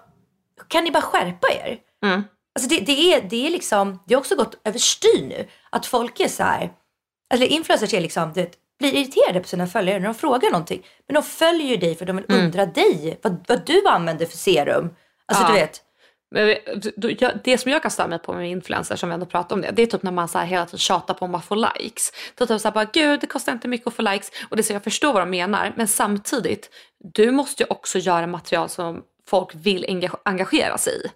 [0.68, 1.78] kan ni bara skärpa er?
[2.04, 2.24] Mm.
[2.56, 5.48] Alltså det, det, är, det är liksom, det har också gått överstyr nu.
[5.70, 6.70] Att folk är så här,
[7.34, 10.86] eller influencers är liksom, du vet, blir irriterade på sina följare när de frågar någonting.
[11.08, 14.38] Men de följer ju dig för de vill undra dig, vad, vad du använder för
[14.38, 14.90] serum.
[15.26, 15.50] Alltså Ja.
[15.50, 19.56] du vet, det som jag kan störa mig på med influencers, som vi ändå pratar
[19.56, 21.42] om det, det är typ när man så här hela tiden tjatar på om man
[21.42, 22.12] får likes.
[22.36, 24.32] Då typ så här bara, gud det kostar inte mycket att få likes.
[24.50, 26.70] Och det så jag förstår vad de menar, men samtidigt,
[27.14, 31.08] du måste ju också göra material som folk vill enga- engagera sig i.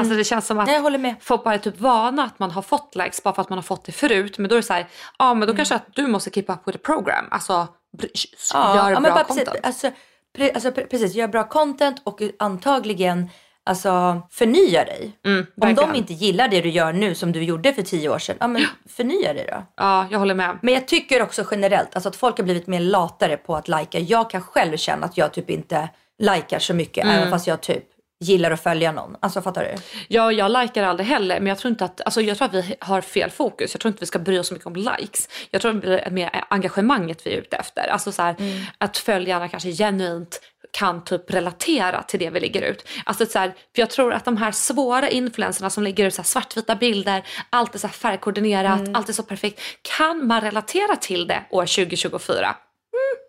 [0.00, 2.94] Alltså det känns som att Nej, folk bara är typ vana att man har fått
[2.96, 4.38] likes bara för att man har fått det förut.
[4.38, 4.86] Men då är det så här,
[5.18, 7.24] ja men då kanske att du måste keep up with the program.
[7.30, 8.08] Alltså, br-
[8.54, 9.48] gör bra men bara content.
[9.48, 9.90] Precis, alltså,
[10.36, 13.30] pre, alltså, pre, precis, gör bra content och antagligen
[13.64, 15.12] alltså, förnya dig.
[15.26, 18.18] Mm, Om de inte gillar det du gör nu som du gjorde för tio år
[18.18, 19.62] sedan, ja men förnya dig då.
[19.76, 20.58] Ja, jag håller med.
[20.62, 23.98] Men jag tycker också generellt alltså att folk har blivit mer latare på att lajka.
[23.98, 27.16] Jag kan själv känna att jag typ inte likar så mycket Mm.
[27.16, 27.84] även fast jag typ
[28.20, 29.16] gillar att följa någon.
[29.20, 29.74] Alltså fattar du?
[30.08, 32.76] Ja, jag likar aldrig heller, men jag tror inte att, alltså jag tror att vi
[32.80, 33.74] har fel fokus.
[33.74, 35.28] Jag tror inte vi ska bry oss så mycket om likes.
[35.50, 37.88] Jag tror att det är mer engagemanget vi är ute efter.
[37.88, 38.36] Alltså så här,
[38.78, 42.88] att följarna kanske genuint kan typ relatera till det vi lägger ut.
[43.04, 46.22] Alltså så här, för jag tror att de här svåra influenserna som lägger ut så
[46.22, 49.60] svartvita bilder, allt är så färgkoordinerat, allt är så perfekt.
[49.96, 52.36] Kan man relatera till det år 2024?
[52.46, 52.56] Mm,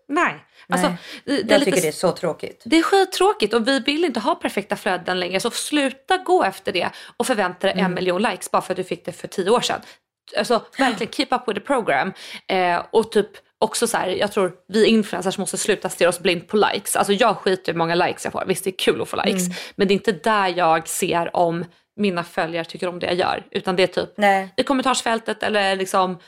[0.08, 0.44] nej.
[0.68, 2.62] Alltså, det, jag lite tycker det är så tråkigt.
[2.64, 6.72] det är skittråkigt och vi vill inte ha perfekta flöden längre så sluta gå efter
[6.72, 9.50] det och förvänta dig en miljon likes bara för att du fick det för tio
[9.50, 9.80] år sedan.
[10.38, 12.12] Alltså verkligen keep up with the program.
[12.48, 16.48] Eh, och typ också så här, jag tror vi influencers måste sluta stirra oss blind
[16.48, 16.96] på likes.
[16.96, 18.44] Alltså jag skiter i hur många likes jag får.
[18.46, 19.48] Visst det är kul att få likes.
[19.76, 21.64] Men det är inte där jag ser om
[21.96, 23.46] mina följare tycker om det jag gör.
[23.50, 24.54] Utan det är typ Nej.
[24.56, 26.18] i kommentarsfältet eller liksom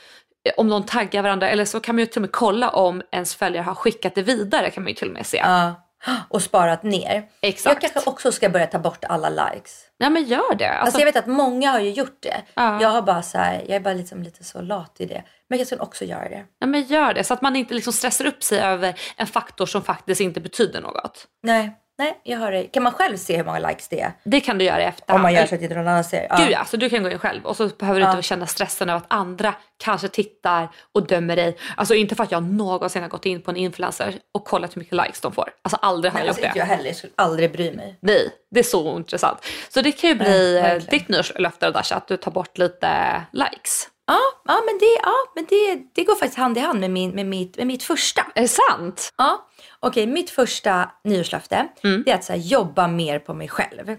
[0.57, 3.35] om någon taggar varandra eller så kan man ju till och med kolla om ens
[3.35, 5.37] följare har skickat det vidare kan man ju till och med se.
[5.37, 5.73] Ja.
[6.29, 7.23] och sparat ner.
[7.41, 7.83] Exakt.
[7.83, 9.81] Jag kanske också ska börja ta bort alla likes.
[9.97, 10.69] Ja men gör det.
[10.69, 12.41] Alltså, Alltså, jag vet att många har ju gjort det.
[12.53, 12.81] Ja.
[12.81, 15.23] Jag har bara så här, jag är bara liksom lite så lat i det.
[15.49, 16.45] Men jag ska också göra det.
[16.59, 19.65] ja, men gör det så att man inte liksom stressar upp sig över en faktor
[19.65, 21.27] som faktiskt inte betyder något.
[21.43, 22.69] Nej, nej, jag hör dig.
[22.73, 24.11] Kan man själv se hur många likes det är?
[24.23, 25.15] Det kan du göra i efterhand.
[25.17, 26.27] Om man gör så att inte någon annan ser.
[26.37, 28.11] Gud ja, så du kan gå in själv och så behöver du Ja.
[28.11, 31.57] inte känna stressen över att andra kanske tittar och dömer dig.
[31.77, 34.79] Alltså inte för att jag någonsin har gått in på en influencer och kollat hur
[34.79, 35.49] mycket likes de får.
[35.61, 36.69] Alltså aldrig har Nej, jag alltså, gjort inte det.
[36.69, 36.87] jag heller.
[36.89, 37.97] Jag skulle aldrig bry mig.
[38.01, 39.45] Nej, det är så intressant.
[39.69, 40.99] Så det kan ju bli Nej, eh, verkligen.
[40.99, 42.89] ditt nyårslöfte Dasha, att du tar bort lite
[43.31, 43.87] likes.
[44.09, 47.11] Ja, ja men, det, ja, men det, det går faktiskt hand i hand med, min,
[47.11, 48.21] med, mitt, med mitt första.
[48.35, 49.13] Är det sant?
[49.17, 49.47] Ja,
[49.79, 50.07] okej.
[50.07, 51.67] mitt första nyårslöfte
[52.05, 53.95] det är att så här, jobba mer på mig själv.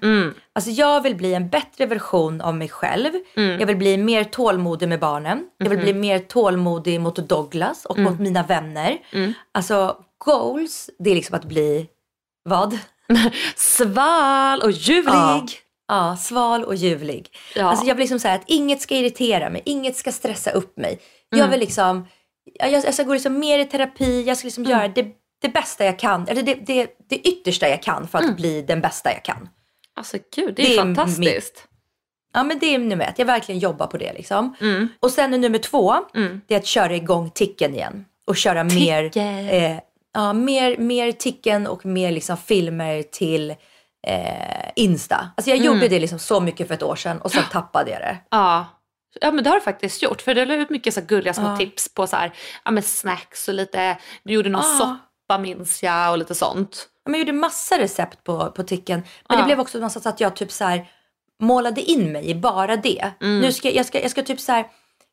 [0.52, 3.10] Alltså jag vill bli en bättre version av mig själv.
[3.60, 5.44] Jag vill bli mer tålmodig med barnen.
[5.58, 8.98] Jag vill bli mer tålmodig mot Douglas och mot mina vänner.
[9.52, 11.86] Alltså goals, det är liksom att bli
[12.42, 12.78] vad?
[13.56, 15.12] Sval och ljuvlig.
[15.12, 15.46] Ja.
[15.90, 17.28] Ja, sval och ljuvlig.
[17.54, 17.64] Ja.
[17.64, 20.98] Alltså jag vill liksom säga att inget ska irritera mig, inget ska stressa upp mig.
[21.30, 22.06] Jag vill liksom,
[22.58, 25.06] jag, jag ska gå liksom mer i terapi, jag ska liksom göra det,
[25.42, 28.80] det bästa jag kan, eller det, det, det yttersta jag kan för att bli den
[28.80, 29.48] bästa jag kan.
[29.94, 31.66] Alltså gud, det är, Det är fantastiskt.
[32.32, 34.54] Ja men det är nummer ett, jag verkligen jobbar på det liksom.
[34.60, 34.88] Mm.
[35.00, 35.94] Och sen är nummer två,
[36.46, 38.04] det är att köra igång ticken igen.
[38.26, 39.48] Och köra mer, Ticken.
[39.48, 39.78] eh,
[40.14, 43.54] ja, mer, mer ticken och mer liksom filmer till
[44.06, 45.30] eh, Insta.
[45.36, 45.66] Alltså jag Mm.
[45.74, 48.18] gjorde det liksom så mycket för ett år sedan och sen tappade jag det.
[48.30, 48.66] Ja.
[49.20, 50.22] Ja men det har du faktiskt gjort.
[50.22, 52.32] För du la ut mycket så gulliga små tips på så här,
[52.64, 54.78] ja, men snacks och lite, du gjorde någon Ja.
[54.78, 56.88] soppa minns jag och lite sånt.
[57.04, 59.02] Ja, men Jag gjorde massa recept på, på ticken.
[59.28, 59.46] Men det Ja.
[59.46, 60.90] blev också massa så att jag typ så här
[61.42, 63.10] målade in mig i bara det.
[63.20, 63.40] Mm.
[63.40, 64.66] Nu ska, jag, ska, jag ska typ så här,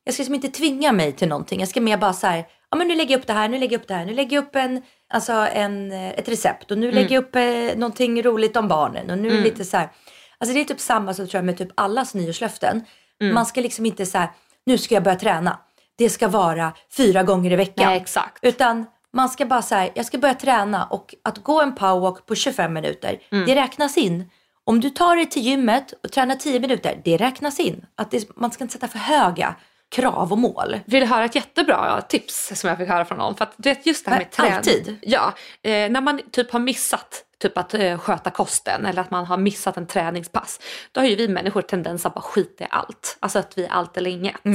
[0.07, 1.59] jag ska liksom inte tvinga mig till någonting.
[1.59, 3.57] Jag ska mer bara så här, ja men nu lägger jag upp det här, nu
[3.59, 4.81] lägger jag upp det här, nu lägger jag upp en,
[5.13, 9.09] alltså en, eh, ett recept och nu lägger jag upp eh, någonting roligt om barnen
[9.09, 9.43] och nu Mm.
[9.43, 9.89] lite så här.
[10.37, 12.85] Alltså det är typ samma så tror jag med typ allas nyårslöften.
[13.21, 13.33] Mm.
[13.33, 14.29] Man ska liksom inte så här,
[14.65, 15.59] nu ska jag börja träna.
[15.97, 17.85] Det ska vara fyra gånger i veckan.
[17.85, 18.37] Nej, exakt.
[18.41, 22.35] Utan man ska bara säga, jag ska börja träna och att gå en powerwalk på
[22.35, 23.45] 25 minuter, Mm.
[23.45, 24.29] det räknas in.
[24.63, 27.85] Om du tar dig till gymmet och tränar 10 minuter, det räknas in.
[27.95, 29.55] Att det, man ska inte sätta för höga
[29.95, 30.79] krav och mål.
[30.85, 33.35] Vill höra ett jättebra tips som jag fick höra från någon?
[33.35, 34.53] För att du vet just det här med träning.
[34.53, 34.97] alltid?
[35.01, 39.25] Ja, eh, när man typ har missat typ att eh, sköta kosten eller att man
[39.25, 40.59] har missat en träningspass.
[40.91, 43.17] Då har ju vi människor tendens att bara skita i allt.
[43.19, 44.35] Alltså att vi är allt eller inget.
[44.43, 44.49] Då-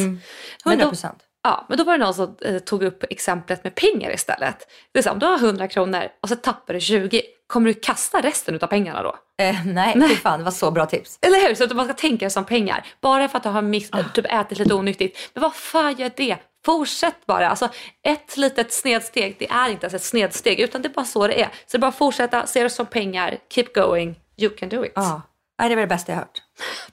[0.71, 1.19] 100 procent.
[1.45, 4.57] Ja, men då var det någon som eh, tog upp exemplet med pengar istället.
[4.93, 7.75] Det är så, om du har 100 kronor och så tappar du 20, kommer du
[7.75, 9.17] kasta resten av pengarna då?
[9.49, 11.19] Eh, nej, fy fan, det var så bra tips.
[11.21, 11.55] Eller hur?
[11.55, 12.87] Så att man ska tänka som pengar.
[13.01, 15.19] Bara för att du har miss, typ ätit lite onyttigt.
[15.35, 16.37] Men vad fan gör det?
[16.65, 17.49] Fortsätt bara.
[17.49, 17.69] Alltså,
[18.03, 21.41] ett litet snedsteg, det är inte ens ett snedsteg utan det är bara så det
[21.43, 21.47] är.
[21.47, 24.85] Så det är bara att fortsätta, se det som pengar, keep going, you can do
[24.85, 24.93] it.
[24.95, 25.23] Ja,
[25.59, 26.43] Nej, det var det bästa jag hört.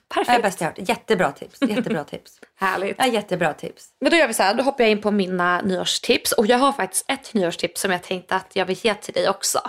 [0.08, 0.42] Det är det Perfekt.
[0.42, 0.88] bästa jag hört.
[0.88, 1.58] Jättebra tips.
[1.62, 2.40] Jättebra tips.
[2.56, 2.96] Härligt.
[2.98, 3.86] Ja, jättebra tips.
[4.00, 6.32] Men då gör vi så här, då hoppar jag in på mina nyårstips.
[6.32, 9.28] Och jag har faktiskt ett nyårstips som jag tänkte att jag vill ge till dig
[9.28, 9.60] också.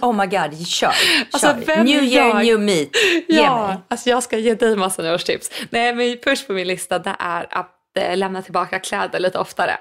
[0.00, 0.88] Oh my god, kör.
[1.32, 1.54] Alltså, kör.
[1.66, 2.44] vem new year, jag?
[2.44, 2.88] new meat.
[3.28, 3.78] Ge mig.
[3.88, 5.50] alltså jag ska ge dig massa nyårstips.
[5.70, 9.76] Nej men först på min lista det är att eh, lämna tillbaka kläder lite oftare.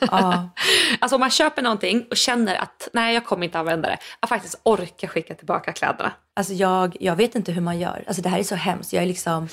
[0.00, 0.48] Ja.
[1.00, 4.28] Alltså om man köper någonting och känner att nej jag kommer inte använda det, att
[4.28, 6.12] faktiskt orka skicka tillbaka kläderna.
[6.36, 8.04] Alltså jag, jag vet inte hur man gör.
[8.06, 8.92] Alltså det här är så hemskt.
[8.92, 9.48] Jag är liksom,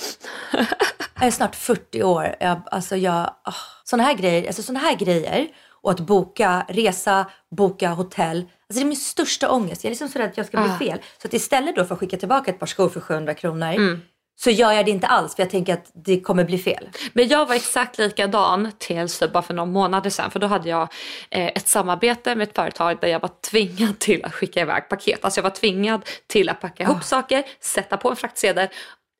[1.16, 2.36] jag är snart 40 år.
[2.40, 5.48] Jag, alltså jag, oh, såna här grejer, alltså såna här grejer
[5.84, 7.26] och att boka resa,
[7.58, 8.38] boka hotell.
[8.38, 9.84] Alltså det är min största ångest.
[9.84, 10.78] Jag är liksom så rädd att jag ska bli Ah.
[10.80, 11.00] fel.
[11.22, 14.02] Så att istället då för att skicka tillbaka ett par skor för 700 kronor Mm.
[14.36, 16.90] så gör jag det inte alls för jag tänker att det kommer bli fel.
[17.14, 20.32] Men jag var exakt likadan tills bara för några månader sedan.
[20.32, 20.82] För då hade jag
[21.30, 25.26] eh, ett samarbete med ett företag där jag var tvingad till att skicka iväg paket.
[25.26, 28.68] Alltså jag var tvingad till att packa ihop saker, sätta på en fraktsedel.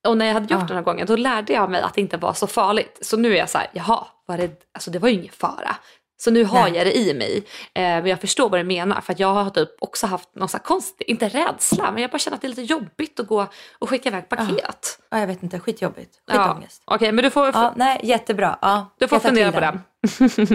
[0.08, 2.18] Och när jag hade gjort den här gången då lärde jag mig att det inte
[2.18, 2.98] var så farligt.
[3.02, 5.76] Så nu är jag så här, jaha, var det, alltså det var ju ingen fara.
[6.24, 6.76] Så nu har Nej.
[6.78, 7.38] jag det i mig.
[7.74, 9.02] Eh, men jag förstår vad du menar.
[9.02, 12.42] För jag har typ också haft någon konstig, inte rädsla, men jag bara känner att
[12.42, 13.48] det är lite jobbigt att gå
[13.80, 15.00] och skicka iväg paket.
[15.10, 16.12] Ja, jag vet inte, skitjobbigt.
[16.26, 16.34] Ja.
[16.34, 16.82] Skitångest.
[16.86, 18.58] Okej, men du får, Ja, nej, jättebra.
[18.62, 19.82] Ja, du får fundera på den.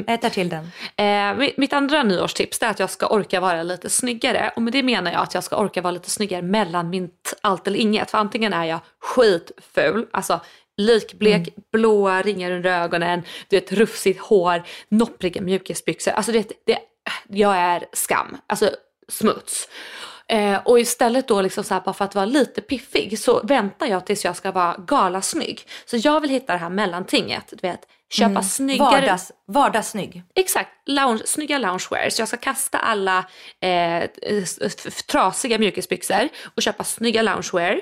[0.07, 0.71] Jag tar till den.
[0.97, 4.53] Eh, mitt- andra nyårstips är att jag ska orka vara lite snyggare.
[4.57, 7.67] Och med det menar jag att jag ska orka vara lite snyggare mellan mitt allt
[7.67, 8.11] eller inget.
[8.11, 10.41] För antingen är jag skitful, alltså
[10.79, 16.13] likblek, blåa ringar under ögonen, du vet rufsigt hår, noppriga mjukisbyxor.
[16.13, 16.79] Alltså det, det,
[17.29, 18.71] jag är skam, alltså
[19.09, 19.69] smuts.
[20.29, 23.87] Eh, och istället då liksom så här, bara för att vara lite piffig så väntar
[23.87, 25.61] jag tills jag ska vara galasnygg.
[25.85, 27.45] Så jag vill hitta det här mellantinget.
[27.51, 28.91] Du vet, köpa snyggare...
[28.91, 30.23] Vardags, vardagssnygg.
[30.35, 32.11] Exakt, lounge, snygga loungewear.
[32.11, 33.25] Så jag ska kasta alla
[33.61, 34.11] eh,
[35.11, 37.81] trasiga mjukisbyxor och köpa snygga loungewear.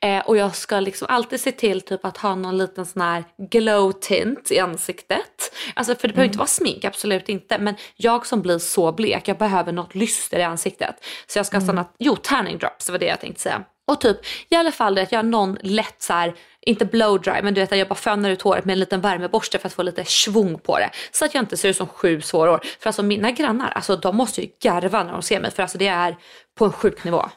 [0.00, 3.24] Eh, och jag ska liksom alltid se till typ att ha någon liten sån här
[3.50, 5.52] glow tint i ansiktet.
[5.74, 7.58] Alltså för det behöver inte vara smink, absolut inte.
[7.58, 11.04] Men jag som blir så blek, jag behöver något lyster i ansiktet.
[11.26, 13.64] Så jag ska ha såna, jo tanning drops, det var det jag tänkte säga.
[13.88, 14.16] Och typ
[14.48, 17.54] i alla fall det att jag har någon lätt så här, inte blow dry men
[17.54, 19.82] du vet att jag bara fönar ut håret med en liten värmeborste för att få
[19.82, 20.90] lite svung på det.
[21.12, 22.60] Så att jag inte ser ut som sju svåra år.
[22.80, 25.78] För alltså mina grannar, alltså de måste ju garva när de ser mig för alltså
[25.78, 26.16] det är
[26.58, 27.28] på en sjuk nivå.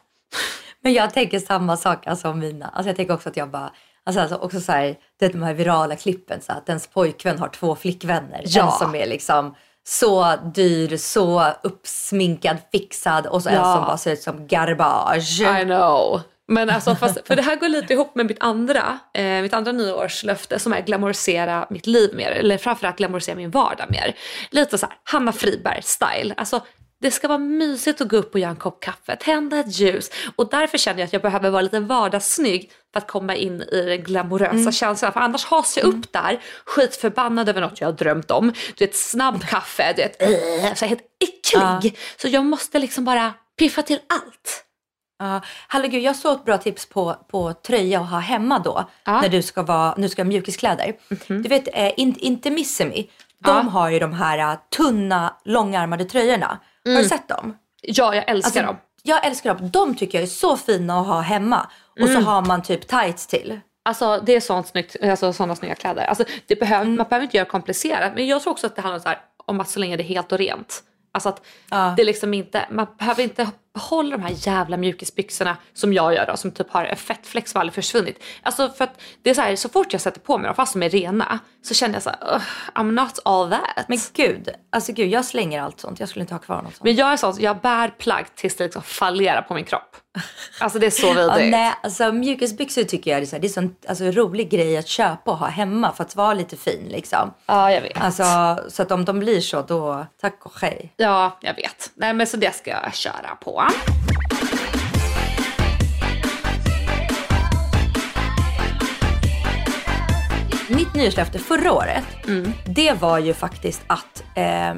[0.83, 2.67] Men jag tänker samma sak alltså, om mina.
[2.67, 3.71] Alltså, jag tänker också att jag bara,
[4.05, 7.39] alltså, alltså också så här, det är de här virala klippen så att ens pojkvän
[7.39, 8.41] har två flickvänner.
[8.45, 8.65] Ja.
[8.65, 13.75] En som är liksom så dyr, så uppsminkad, fixad och så en Ja.
[13.75, 15.41] som bara ser ut som garbage.
[15.41, 16.21] I know.
[16.47, 19.71] Men alltså, fast, för det här går lite ihop med mitt andra, eh, mitt andra
[19.71, 22.31] nyårslöfte som är glamorisera mitt liv mer.
[22.31, 24.15] Eller framförallt glamorisera min vardag mer.
[24.49, 26.33] Lite så här Hanna Friberg style.
[26.37, 26.61] Alltså
[27.01, 30.09] det ska vara mysigt att gå upp och göra en kopp kaffe, tända ett ljus.
[30.35, 33.81] Och därför känner jag att jag behöver vara lite vardagssnygg för att komma in i
[33.81, 35.13] den glamorösa känslan.
[35.13, 38.53] För annars has jag upp där, skitförbannad över något jag har drömt om.
[38.77, 41.97] Du vet snabb kaffe, du vet, äh, så helt äcklig.
[42.17, 44.65] Så jag måste liksom bara piffa till allt.
[45.21, 48.89] Ja, herregud, jag såg ett bra tips på, på tröja att ha hemma då.
[49.03, 49.21] Ja.
[49.21, 50.93] När du ska, vara, du ska ha mjukiskläder.
[51.27, 53.09] Du vet, eh, in, Intimissimi,
[53.43, 53.61] de Ja.
[53.71, 56.59] har ju de här eh, tunna, långärmade tröjorna.
[56.85, 57.57] Har du sett dem?
[57.81, 58.77] Ja, jag älskar Alltså, dem.
[59.03, 59.69] Jag älskar dem.
[59.69, 61.67] De tycker jag är så fina att ha hemma.
[62.01, 63.59] Och så har man typ tights till.
[63.85, 66.03] Alltså det är sånt snyggt, alltså, sådana snygga kläder.
[66.05, 66.95] Alltså, det behöver, Mm.
[66.97, 69.59] Man behöver inte göra komplicerat men jag tror också att det handlar så här, om
[69.59, 70.83] att så länge det är helt och rent.
[71.13, 71.45] Alltså att
[71.97, 76.37] det liksom inte, man behöver inte behålla de här jävla mjukisbyxorna som jag gör då,
[76.37, 78.23] som typ har en fettfläck som aldrig försvunnit.
[78.43, 80.73] Alltså för att det är så här, så fort jag sätter på mig dem fast
[80.73, 82.43] de är rena så känner jag så här, "Ugh,
[82.75, 83.85] I'm not all that.
[83.87, 85.99] Men gud, alltså gud, jag slänger allt sånt.
[85.99, 86.83] Jag skulle inte ha kvar något sånt.
[86.83, 89.97] Men jag är sån, jag bär plagg tills det liksom fallerar på min kropp.
[90.59, 91.51] Alltså det är så Ja, vidrigt.
[91.51, 94.77] nej, alltså mjukisbyxor tycker jag är, så här, det är en sån alltså, rolig grej
[94.77, 97.33] att köpa och ha hemma för att vara lite fin liksom.
[97.45, 97.97] Ja, jag vet.
[98.01, 98.23] Alltså,
[98.69, 100.93] så att om de blir så då, tack och hej.
[100.97, 101.91] Ja, jag vet.
[101.95, 103.63] Nej men så det ska jag köra på.
[110.69, 112.51] Mitt nyårslöfte förra året, Mm.
[112.65, 114.73] det var ju faktiskt att eh,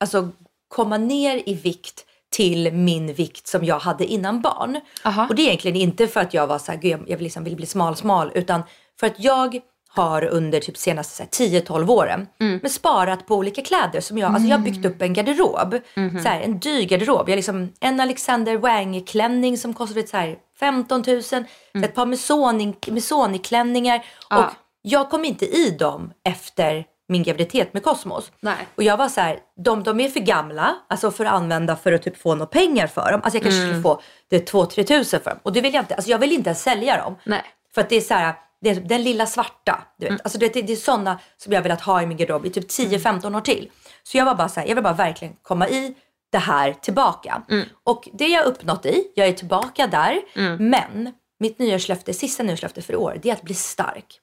[0.00, 0.28] alltså,
[0.68, 4.80] komma ner i vikt till min vikt som jag hade innan barn.
[5.04, 5.26] Aha.
[5.28, 7.44] Och det är egentligen inte för att jag var så här, jag jag vill, liksom,
[7.44, 8.62] vill bli smal smal, utan
[9.00, 12.58] för att jag har under typ senaste så här, 10-12 åren Mm.
[12.62, 15.74] men sparat på olika kläder som jag, alltså jag har byggt upp en garderob.
[15.96, 16.22] Mhm.
[16.22, 17.28] Så här, en dyr garderob.
[17.28, 21.44] Jag liksom en Alexander Wang klänning som kostade så här 15 000, så
[21.74, 23.94] ett par Missoni, Missoni-klänningar.
[23.94, 24.06] Mm.
[24.30, 24.38] Ja.
[24.46, 28.32] Och jag kom inte i dem efter min graviditet med Cosmos.
[28.40, 28.68] Nej.
[28.74, 31.92] Och jag var så här, de, de är för gamla alltså för att använda för
[31.92, 33.20] att typ få några pengar för dem.
[33.24, 35.38] Alltså jag kanske skulle få det 2-3 tusen för dem.
[35.42, 37.16] Och det vill jag inte, alltså jag vill inte ens sälja dem.
[37.24, 37.42] Nej.
[37.74, 39.84] För att det är så här, det är den lilla svarta.
[39.98, 40.20] Du vet.
[40.24, 42.68] Alltså det, det, det är sådana som jag velat ha i min garderob i typ
[42.70, 43.70] 10-15 år till.
[44.02, 45.94] Så jag var bara så här, jag vill bara verkligen komma i
[46.32, 47.42] det här tillbaka.
[47.84, 50.20] Och det jag uppnått i, jag är tillbaka där.
[50.58, 54.20] Men mitt nyårslöfte, sista nyårslöfte för i år, det är att bli stark.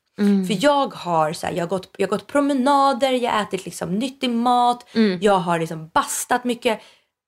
[0.47, 3.65] För jag har, så här, jag, har gått, jag har gått promenader, jag har ätit
[3.65, 4.86] liksom nyttig mat,
[5.21, 6.80] jag har liksom bastat mycket.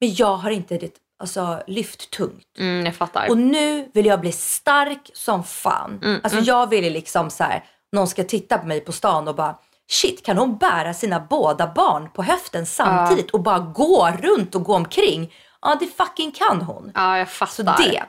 [0.01, 2.57] Men jag har inte det, alltså, lyft tungt.
[2.59, 3.29] Mm, jag fattar.
[3.29, 6.19] Och nu vill jag bli stark som fan.
[6.23, 9.55] alltså jag vill liksom så här, någon ska titta på mig på stan och bara
[9.91, 14.63] shit kan hon bära sina båda barn på höften samtidigt och bara gå runt och
[14.63, 15.33] gå omkring?
[15.61, 16.91] Ja det fucking kan hon.
[16.95, 17.77] ja, jag Så fattar.
[17.83, 18.03] det.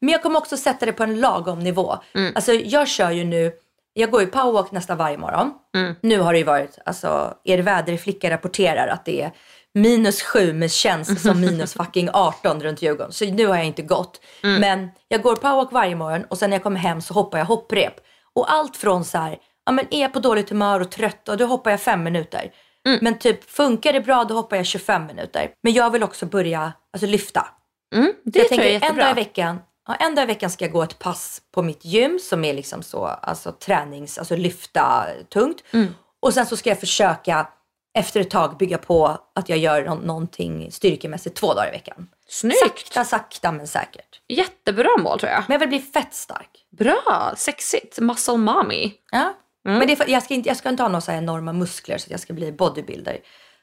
[0.00, 1.98] Men jag kommer också sätta det på en lagom nivå.
[2.34, 3.52] Alltså jag kör ju nu,
[3.92, 5.52] jag går ju powerwalk nästan varje morgon.
[6.00, 9.32] Nu har det ju varit, alltså er väderflicka rapporterar att det är
[9.74, 13.12] minus sju men känns som minus fucking 18 runt Djurgården.
[13.12, 14.20] Så nu har jag inte gått.
[14.42, 17.46] Men jag går powerwalk varje morgon och sen när jag kommer hem så hoppar jag
[17.46, 17.94] hopprep.
[18.34, 21.36] Och allt från så här, ja men är jag på dåligt humör och trött och
[21.36, 22.50] då hoppar jag fem minuter.
[23.00, 25.50] Men typ funkar det bra då hoppar jag 25 minuter.
[25.62, 27.46] Men jag vill också börja alltså, lyfta.
[27.94, 29.14] Mm, det jag tror jag är tänker en dag, i jättebra.
[29.14, 32.44] veckan, ja, en dag i veckan ska jag gå ett pass på mitt gym som
[32.44, 35.64] är liksom så, alltså tränings, alltså lyfta tungt.
[35.72, 35.94] Mm.
[36.20, 37.48] Och sen så ska jag försöka
[37.94, 42.08] efter ett tag bygga på att jag gör nå- någonting styrkemässigt två dagar i veckan.
[42.28, 42.58] Snyggt!
[42.58, 44.20] Sakta, sakta men säkert.
[44.28, 45.44] Jättebra mål tror jag.
[45.48, 46.66] Men jag vill bli fett stark.
[46.78, 47.98] Bra, sexigt.
[47.98, 48.92] Muscle mommy.
[49.10, 49.34] Ja.
[49.64, 51.52] Men det är för, jag, ska inte, jag ska inte ha några så här enorma
[51.52, 53.18] muskler så att jag ska bli bodybuilder.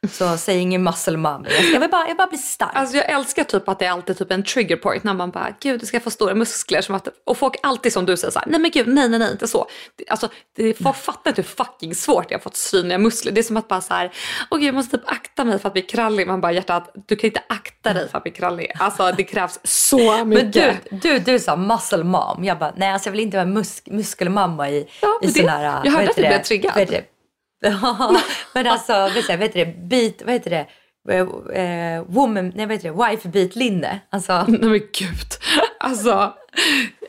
[0.10, 1.46] Så säg ingen muscle mom.
[1.74, 2.72] Jag, vill bara, jag bara bli stark.
[2.74, 5.50] Alltså jag älskar typ att det är alltid typ en trigger point när man bara
[5.60, 6.82] gud du ska få stora muskler.
[6.82, 9.20] Som att, och folk alltid som du säger så här, nej men gud nej nej
[9.20, 9.68] nej inte så.
[10.08, 13.32] Alltså det, folk fattar inte hur fucking svårt jag har fått synliga muskler.
[13.32, 14.12] Det är som att bara så här,
[14.52, 16.28] gud jag måste typ akta mig för att bli krallig.
[16.28, 18.72] Man bara hjärtat du kan inte akta dig för att bli krallig.
[18.80, 20.78] Alltså det krävs så Men mycket.
[20.90, 22.44] du, du, du sa muscle mom.
[22.44, 25.50] Jag bara, nej alltså jag vill inte vara musk, muskelmamma i, Ja, i men sån
[25.50, 25.82] här...
[25.84, 27.04] jag hörde att du blev triggad.
[27.60, 28.22] Ja,
[28.54, 30.68] men alltså, vad heter det, beat, vad heter det,
[31.10, 31.20] Eh,
[31.64, 34.00] eh, woman, nej vad heter det, wife beat linne.
[34.10, 35.28] Alltså, Nej men gud.
[35.80, 36.34] Alltså,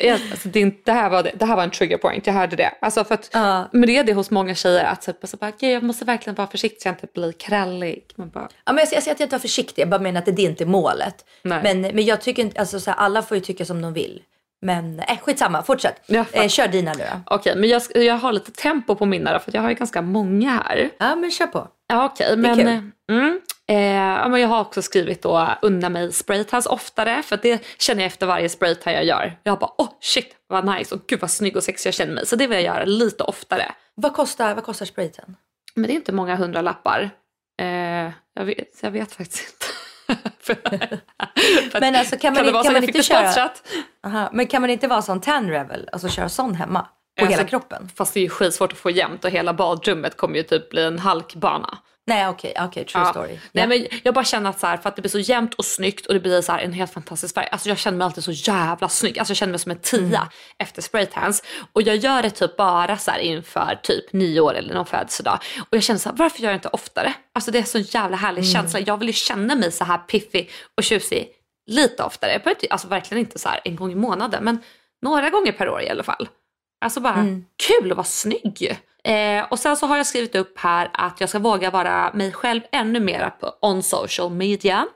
[0.01, 2.57] jag, alltså det, det, här var, det, det här var en trigger point, jag hörde
[2.57, 2.71] det.
[2.81, 3.69] Alltså för att, Ja.
[3.73, 6.35] Men det är det hos många tjejer att typ, alltså bara, "Gud, jag måste verkligen
[6.35, 8.05] vara försiktig så jag inte blir krallig.
[8.17, 10.19] Man bara, ja, men jag, jag säger att jag inte var försiktig, jag bara menar
[10.19, 11.25] att det, det är inte målet.
[11.43, 11.61] Nej.
[11.63, 14.23] Men, men jag tycker inte, alltså så här, alla får ju tycka som de vill.
[14.61, 16.03] Men eh, skitsamma, fortsätt.
[16.07, 17.35] Ja, eh, kör dina nu då.
[17.35, 20.51] Okej, men jag, jag har lite tempo på mina för jag har ju ganska många
[20.51, 20.91] här.
[20.99, 21.69] Ja men kör på.
[21.89, 22.69] Ja okej, men, kul.
[23.11, 27.65] mm, eh, ja, men jag har också skrivit då unna mig spraytans oftare för det
[27.79, 29.39] känner jag efter varje spraytan jag gör.
[29.43, 32.27] Jag bara åh shit vad nice och gud vad snygg och sexig jag känner mig.
[32.27, 33.73] Så det vill jag göra lite oftare.
[33.95, 35.37] Vad kostar, vad kostar sprayten?
[35.75, 37.11] Men det är inte många hundra lappar.
[37.61, 39.78] Eh, jag, vet, jag vet faktiskt inte.
[41.81, 43.51] Men alltså kan man, kan så man inte köra...
[44.07, 46.81] Aha, men kan man inte vara sån tan revel, alltså köra sån hemma?
[46.81, 47.91] På Alltså, hela kroppen?
[47.97, 50.85] Fast det är ju skitsvårt att få jämnt och hela badrummet kommer ju typ bli
[50.85, 51.79] en halkbana.
[52.09, 53.11] Nej okej, okej, true Ja.
[53.11, 53.29] story.
[53.29, 53.67] Nej, Ja.
[53.67, 56.07] men jag bara känner att så här, för att det blir så jämnt och snyggt
[56.07, 57.49] och det blir så här en helt fantastisk färg.
[57.53, 59.19] Alltså jag känner mig alltid så jävla snygg.
[59.19, 60.29] Alltså jag känner mig som en tia Mm.
[60.59, 61.43] efter spraytans.
[61.73, 65.39] Och jag gör det typ bara så här inför typ nyår eller någon födelsedag.
[65.61, 67.13] Och jag känner så här, varför gör jag inte oftare?
[67.33, 68.53] Alltså det är så en jävla härlig Mm.
[68.55, 68.81] känsla.
[68.81, 71.29] Jag vill ju känna mig så här piffig och tjusig
[71.67, 72.43] lite oftare.
[72.71, 74.59] Alltså verkligen inte så en gång i månaden men
[75.03, 76.29] några gånger per år i alla fall.
[76.85, 77.45] Alltså bara Mm.
[77.69, 78.79] kul att vara snygg.
[79.09, 82.33] Eh, och sen så har jag skrivit upp här att jag ska våga vara mig
[82.33, 84.87] själv ännu mer på on social media.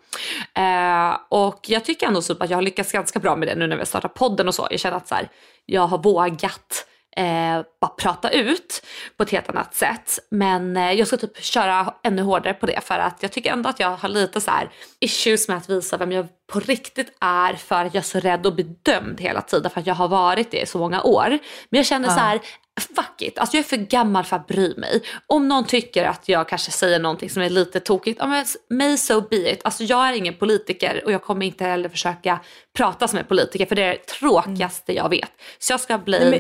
[0.54, 3.66] Eh, och jag tycker ändå typ att jag har lyckats ganska bra med det nu
[3.66, 4.68] när vi har startat podden och så.
[4.70, 5.28] Jag känner att så här,
[5.66, 6.86] jag har vågat
[7.16, 8.86] eh, bara prata ut
[9.16, 10.18] på ett helt annat sätt.
[10.30, 13.68] Men eh, jag ska typ köra ännu hårdare på det för att jag tycker ändå
[13.68, 17.54] att jag har lite så här issues med att visa vem jag på riktigt är
[17.54, 20.08] för att jag är så rädd att bli dömd hela tiden för att jag har
[20.08, 21.28] varit det i så många år.
[21.68, 22.40] Men jag känner så här,
[22.80, 25.02] fuck it, alltså jag är för gammal för att bry mig.
[25.26, 28.96] Om någon tycker att jag kanske säger någonting som är lite tokigt, ja men may
[28.96, 29.60] so be it.
[29.64, 32.40] Alltså jag är ingen politiker och jag kommer inte heller försöka
[32.76, 35.30] prata som en politiker för det är det tråkigaste jag vet.
[35.58, 36.30] Så jag ska bli Nej,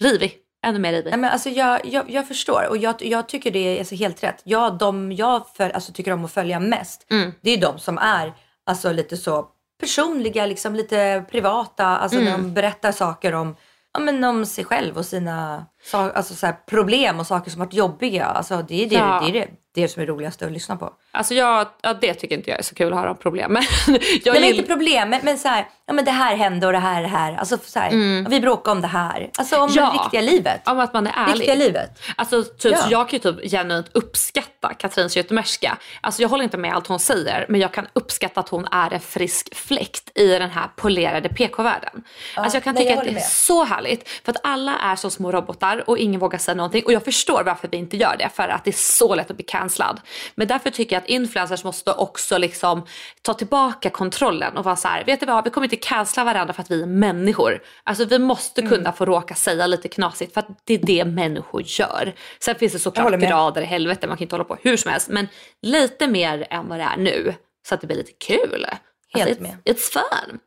[0.00, 0.36] men- rivig,
[0.66, 1.10] ännu mer rivig.
[1.10, 4.22] Nej, men alltså jag, jag, jag förstår och jag, jag tycker det är alltså helt
[4.22, 4.40] rätt.
[4.44, 7.32] Jag, de jag för, alltså, tycker om att följa mest, Mm.
[7.42, 8.32] det är de som är
[8.66, 9.46] alltså, lite så
[9.80, 11.86] personliga, liksom, lite privata.
[11.86, 12.42] Alltså när Mm.
[12.42, 13.56] de berättar saker om,
[13.92, 17.60] ja, men om sig själv och sina sa- alltså, så här, problem och saker som
[17.60, 18.24] varit jobbiga.
[18.26, 19.20] Alltså, det är det, Ja.
[19.24, 20.92] det, är det, det som är roligast att lyssna på.
[21.12, 23.58] Alltså jag, ja, det tycker inte jag är så kul att höra om problem.
[23.86, 26.72] Jag Nej, men inte problem, men, men så här, ja men det här hände och
[26.72, 27.36] det här, det här.
[27.36, 27.90] Alltså så här,
[28.28, 29.30] vi bråkade om det här.
[29.38, 29.74] Alltså om Mm.
[29.84, 29.90] Ja.
[29.92, 30.68] det riktiga livet.
[30.68, 31.34] Om att man är ärlig.
[31.34, 32.02] Riktiga livet.
[32.16, 32.78] Alltså typ, Ja.
[32.78, 35.76] så jag kan ju typ genuint uppskatta Katrin Zytomierska.
[36.00, 38.92] Alltså jag håller inte med allt hon säger men jag kan uppskatta att hon är
[38.94, 42.04] en frisk fläkt i den här polerade PK-världen.
[42.36, 43.22] alltså jag kan nej, tycka jag att det är med.
[43.22, 46.92] så härligt för att alla är så små robotar och ingen vågar säga någonting och
[46.92, 49.44] jag förstår varför vi inte gör det för att det är så lätt att bli
[49.46, 50.00] cancellad.
[50.34, 52.86] Men därför tycker jag att influencers måste också liksom
[53.22, 56.54] ta tillbaka kontrollen och vara så här, vet du vad, vi kommer inte cancella varandra
[56.54, 57.62] för att vi är människor.
[57.84, 58.72] Alltså vi måste Mm.
[58.72, 62.14] kunna få råka säga lite knasigt för att det är det människor gör.
[62.40, 65.08] Sen finns det såklart grader i helvete, man kan inte hålla på hur som helst.
[65.08, 65.28] Men
[65.62, 67.34] lite mer än vad det är nu.
[67.68, 68.66] Så att det blir lite kul.
[69.14, 69.56] Helt alltså, med.
[69.64, 70.38] it's, it's fun.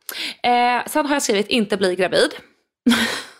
[0.43, 2.29] Eh, sen har jag skrivit inte bli gravid.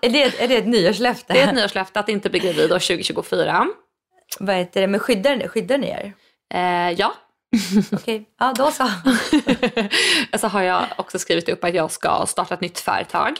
[0.00, 1.32] Är det, är det ett nyårslöfte?
[1.32, 3.66] Det är ett nyårslöfte att inte bli gravid år 2024.
[4.38, 4.86] Vad heter det?
[4.86, 6.12] Men skyddar, skyddar ni er?
[6.54, 7.14] Eh, ja.
[7.92, 8.90] Okej, ja då så.
[10.38, 13.32] så har jag också skrivit upp att jag ska starta ett nytt företag.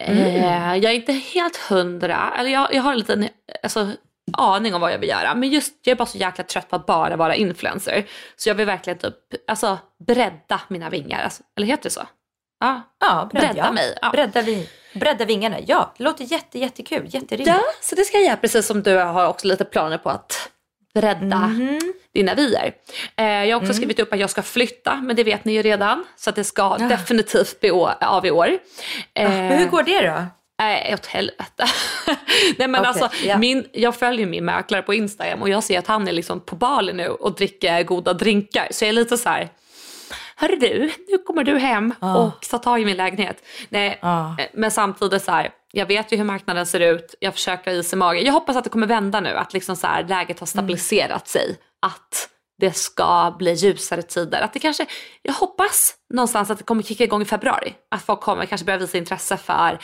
[0.00, 0.26] Mm.
[0.26, 3.28] Eh, jag är inte helt hundra, eller jag, jag har en liten
[3.62, 3.90] alltså,
[4.32, 5.34] aning om vad jag vill göra.
[5.34, 8.04] Men just jag är bara så jäkla trött på att bara vara influencer.
[8.36, 9.14] Så jag vill verkligen typ,
[9.48, 11.22] alltså, bredda mina vingar.
[11.22, 12.06] Alltså, eller heter det så?
[12.60, 13.72] Ja, Ja, bredd, Bredda ja.
[13.72, 14.10] mig, ja.
[14.10, 15.56] Bredda, vi, bredda vingarna.
[15.66, 17.02] Ja, det låter jätte, jättekul.
[17.04, 17.48] Jätterimligt.
[17.48, 20.50] ja så det ska jag göra precis som du har också lite planer på att
[20.94, 21.80] bredda Mhm.
[22.14, 22.72] dina vyer.
[23.16, 23.58] Eh, jag har Mm.
[23.58, 26.04] också skrivit upp att jag ska flytta, men det vet ni ju redan.
[26.16, 28.48] Så det ska definitivt bli å- av i år.
[29.14, 30.24] Eh, Men hur går det då?
[30.58, 31.64] Nej, åt helvete.
[32.58, 33.38] Nej men Okej, alltså, ja.
[33.38, 36.56] min, jag följer min mäklare på Instagram och jag ser att han är liksom på
[36.56, 38.68] Bali nu och dricker goda drinkar.
[38.70, 39.48] Så jag är lite så här,
[40.40, 43.44] hörru du, nu kommer du hem och tar tag i min lägenhet.
[43.68, 44.28] Nej, Ah.
[44.38, 47.78] eh, men samtidigt så här, jag vet ju hur marknaden ser ut, jag försöker ha
[47.78, 48.24] is i magen.
[48.24, 51.56] Jag hoppas att det kommer vända nu, att liksom så här, läget har stabiliserat sig
[51.86, 52.28] att
[52.58, 54.40] det ska bli ljusare tider.
[54.40, 54.86] Att det kanske,
[55.22, 57.74] jag hoppas någonstans att det kommer kicka igång i februari.
[57.90, 59.78] Att folk kommer kanske börja visa intresse för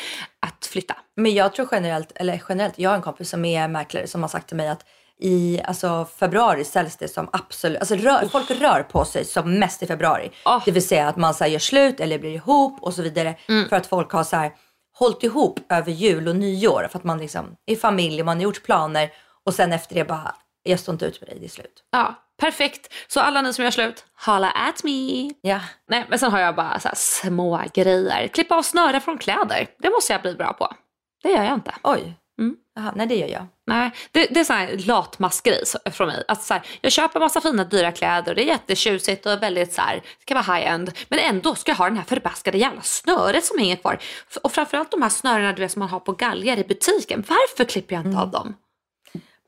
[0.46, 0.96] att flytta.
[1.16, 4.28] Men jag tror generellt, eller generellt, jag har en kompis som är mäklare som har
[4.28, 4.84] sagt till mig att
[5.18, 9.82] i alltså, februari säljs det som absolut, alltså rör, folk rör på sig som mest
[9.82, 10.30] i februari.
[10.44, 10.62] Oh.
[10.64, 13.36] Det vill säga att man så här, gör slut eller blir ihop och så vidare.
[13.48, 13.68] Mm.
[13.68, 14.52] För att folk har så här,
[14.98, 16.88] hållit ihop över jul och nyår.
[16.90, 19.10] För att man liksom är familj, man har gjort planer
[19.46, 21.82] och sen efter det bara, jag står inte ut med dig, det är slut.
[21.90, 22.92] Ja, perfekt.
[23.08, 25.30] Så alla ni som gör slut, holla at me.
[25.40, 25.60] Ja.
[25.88, 28.28] Nej, men sen har jag bara så här små grejer.
[28.28, 29.66] Klippa av snöre från kläder.
[29.78, 30.74] Det måste jag bli bra på.
[31.22, 31.74] Det gör jag inte.
[31.82, 32.16] Oj.
[32.39, 32.57] Mm.
[32.95, 33.47] Nej det gör jag.
[33.66, 36.24] Nej, det, det är så här latmaskgrej så- från mig.
[36.28, 39.72] Att så här, jag köper massa fina dyra kläder och det är jättetjusigt och väldigt
[39.72, 40.93] så här, det kan vara high-end.
[41.09, 43.99] Men ändå ska jag ha den här förbaskade jävla snöret som hänger kvar.
[44.43, 47.24] Och framförallt de här snörena du vet, som man har på galgar i butiken.
[47.28, 48.55] Varför klipper jag inte av dem?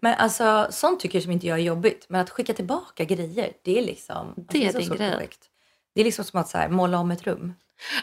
[0.00, 2.06] Men alltså sånt tycker jag som inte jag är jobbigt.
[2.08, 4.34] Men att skicka tillbaka grejer, det är liksom...
[4.36, 5.12] Det är alltså, din så grej.
[5.12, 5.40] korrekt.
[5.94, 7.54] Det är liksom som att så här, måla om ett rum.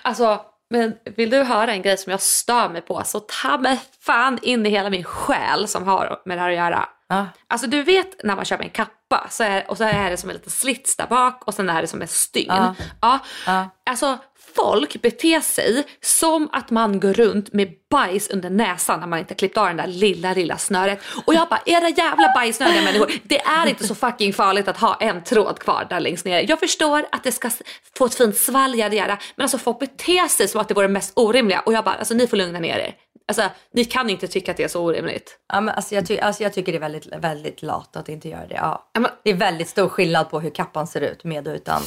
[0.02, 0.42] Alltså,
[0.78, 4.40] men vill du höra en grej som jag stör mig på så ta mig fan
[4.42, 6.90] in i hela min själ som har med det här att göra.
[7.08, 7.26] Ja.
[7.48, 10.30] Alltså du vet när man köper en kappa så är, och så är det som
[10.30, 12.74] en liten slits där bak och sen är det som en stygn.
[13.02, 13.20] Ja.
[13.46, 13.70] Ja.
[13.86, 14.18] Alltså
[14.56, 19.34] folk beter sig som att man går runt med bajs under näsan när man inte
[19.36, 21.00] klippt av den där lilla lilla snöret.
[21.26, 24.96] Och jag bara, era jävla bajsnödiga människor, det är inte så fucking farligt att ha
[25.00, 26.46] en tråd kvar där längst ner.
[26.50, 27.50] Jag förstår att det ska
[27.98, 30.88] få ett fint svalg, yada, yada, men alltså folk beter sig som att det vore
[30.88, 31.60] det mest orimliga.
[31.60, 32.96] Och jag bara, alltså ni får lugna ner er.
[33.28, 33.44] Alltså
[33.74, 35.38] ni kan inte tycka att det är så orimligt.
[35.54, 38.30] Ja, men alltså, jag, ty- alltså, jag tycker det är väldigt, väldigt lat att inte
[38.30, 38.56] göra det.
[38.56, 38.90] Ja.
[38.94, 41.82] Ja, men- Det är väldigt stor skillnad på hur kappan ser ut med och utan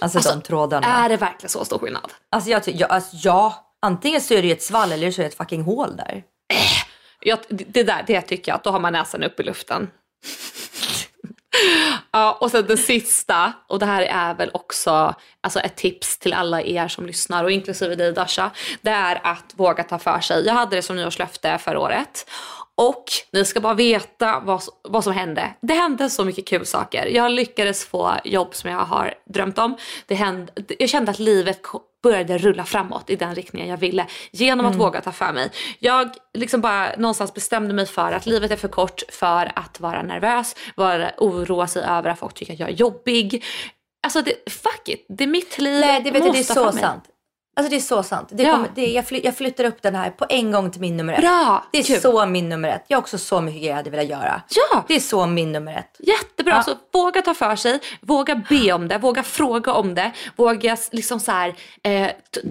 [0.00, 0.86] alltså, de trådarna.
[0.86, 2.12] Är det verkligen så stor skillnad?
[2.30, 5.22] Alltså, jag, jag, alltså, ja, antingen så är det ju ett svall eller så är
[5.22, 6.22] det ett fucking hål där.
[7.20, 9.90] Jag, det där det tycker jag att då har man näsan upp i luften.
[12.10, 16.32] ja, och sen det sista, och det här är väl också alltså ett tips till
[16.32, 18.50] alla er som lyssnar och inklusive dig Dasha.
[18.80, 20.46] Det är att våga ta för sig.
[20.46, 22.30] Jag hade det som nyårslöfte förra året.
[22.80, 25.54] Och ni ska bara veta vad, vad som hände.
[25.60, 27.06] Det hände så mycket kul saker.
[27.06, 29.76] Jag lyckades få jobb som jag har drömt om.
[30.06, 31.60] Det hände, jag kände att livet
[32.02, 35.50] började rulla framåt i den riktningen jag ville genom att våga ta för mig.
[35.78, 40.02] Jag liksom bara någonstans bestämde mig för att livet är för kort för att vara
[40.02, 43.44] nervös, vara, oroa sig över att folk tycker att jag är jobbig.
[44.02, 45.80] Alltså det, fuck it, det är mitt liv.
[45.80, 46.80] Nej, det, vet du, det är Måste så mig.
[46.80, 47.04] sant.
[47.60, 48.28] Alltså det är så sant.
[48.32, 48.52] Det Ja.
[48.52, 51.12] kommer, det, jag, fly, jag flyttar upp den här på en gång till min nummer
[51.12, 51.20] ett.
[51.20, 52.00] Bra, Det är kul.
[52.00, 52.84] så min nummer ett.
[52.88, 54.42] Jag har också så mycket grejer jag hade velat göra.
[54.72, 54.84] Ja.
[54.88, 55.96] Det är så min nummer ett.
[55.98, 56.62] Jättebra, Ja.
[56.62, 61.20] så våga ta för sig, våga be om det, våga fråga om det, våga liksom
[61.20, 62.08] så här, eh,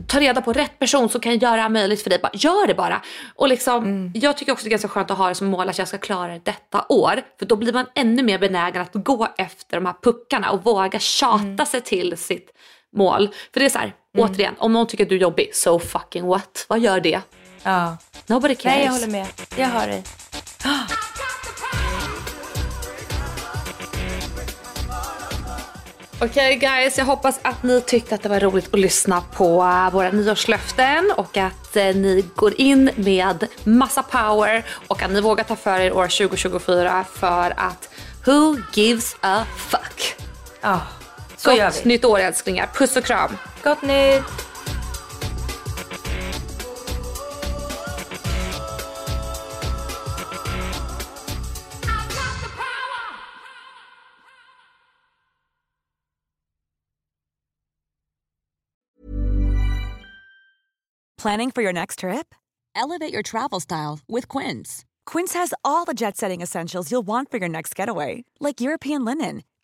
[0.07, 2.19] ta reda på rätt person som kan göra möjligt för dig.
[2.19, 3.01] Bara, gör det bara.
[3.35, 4.11] Och liksom, Mm.
[4.15, 5.97] Jag tycker också det är ganska skönt att ha det som mål att jag ska
[5.97, 7.21] klara det detta år.
[7.39, 10.99] För då blir man ännu mer benägen att gå efter de här puckarna och våga
[10.99, 11.65] tjata Mm.
[11.65, 12.51] sig till sitt
[12.95, 13.29] mål.
[13.53, 16.27] För det är så här, återigen, om någon tycker att du är jobbig, so fucking
[16.27, 16.65] what?
[16.69, 17.21] Vad gör det?
[17.63, 17.97] Ja.
[18.27, 18.75] Nobody cares.
[18.75, 19.27] Nej, jag håller med.
[19.57, 20.03] Jag hör dig.
[26.21, 29.91] Okej guys, jag hoppas att ni tyckte att det var roligt att lyssna på eh,
[29.93, 35.43] våra nyårslöften och att eh, ni går in med massa power och att ni vågar
[35.43, 37.89] ta för er år 2024 för att
[38.25, 40.15] who gives a fuck?
[40.61, 40.81] Ja,
[41.39, 43.37] så Gott nytt år älsklingar, puss och kram!
[43.63, 44.49] Gott nytt!
[61.21, 62.33] Planning for your next trip?
[62.75, 64.85] Elevate your travel style with Quince.
[65.05, 69.03] Quince has all the jet setting essentials you'll want for your next getaway, like European
[69.03, 69.43] linen,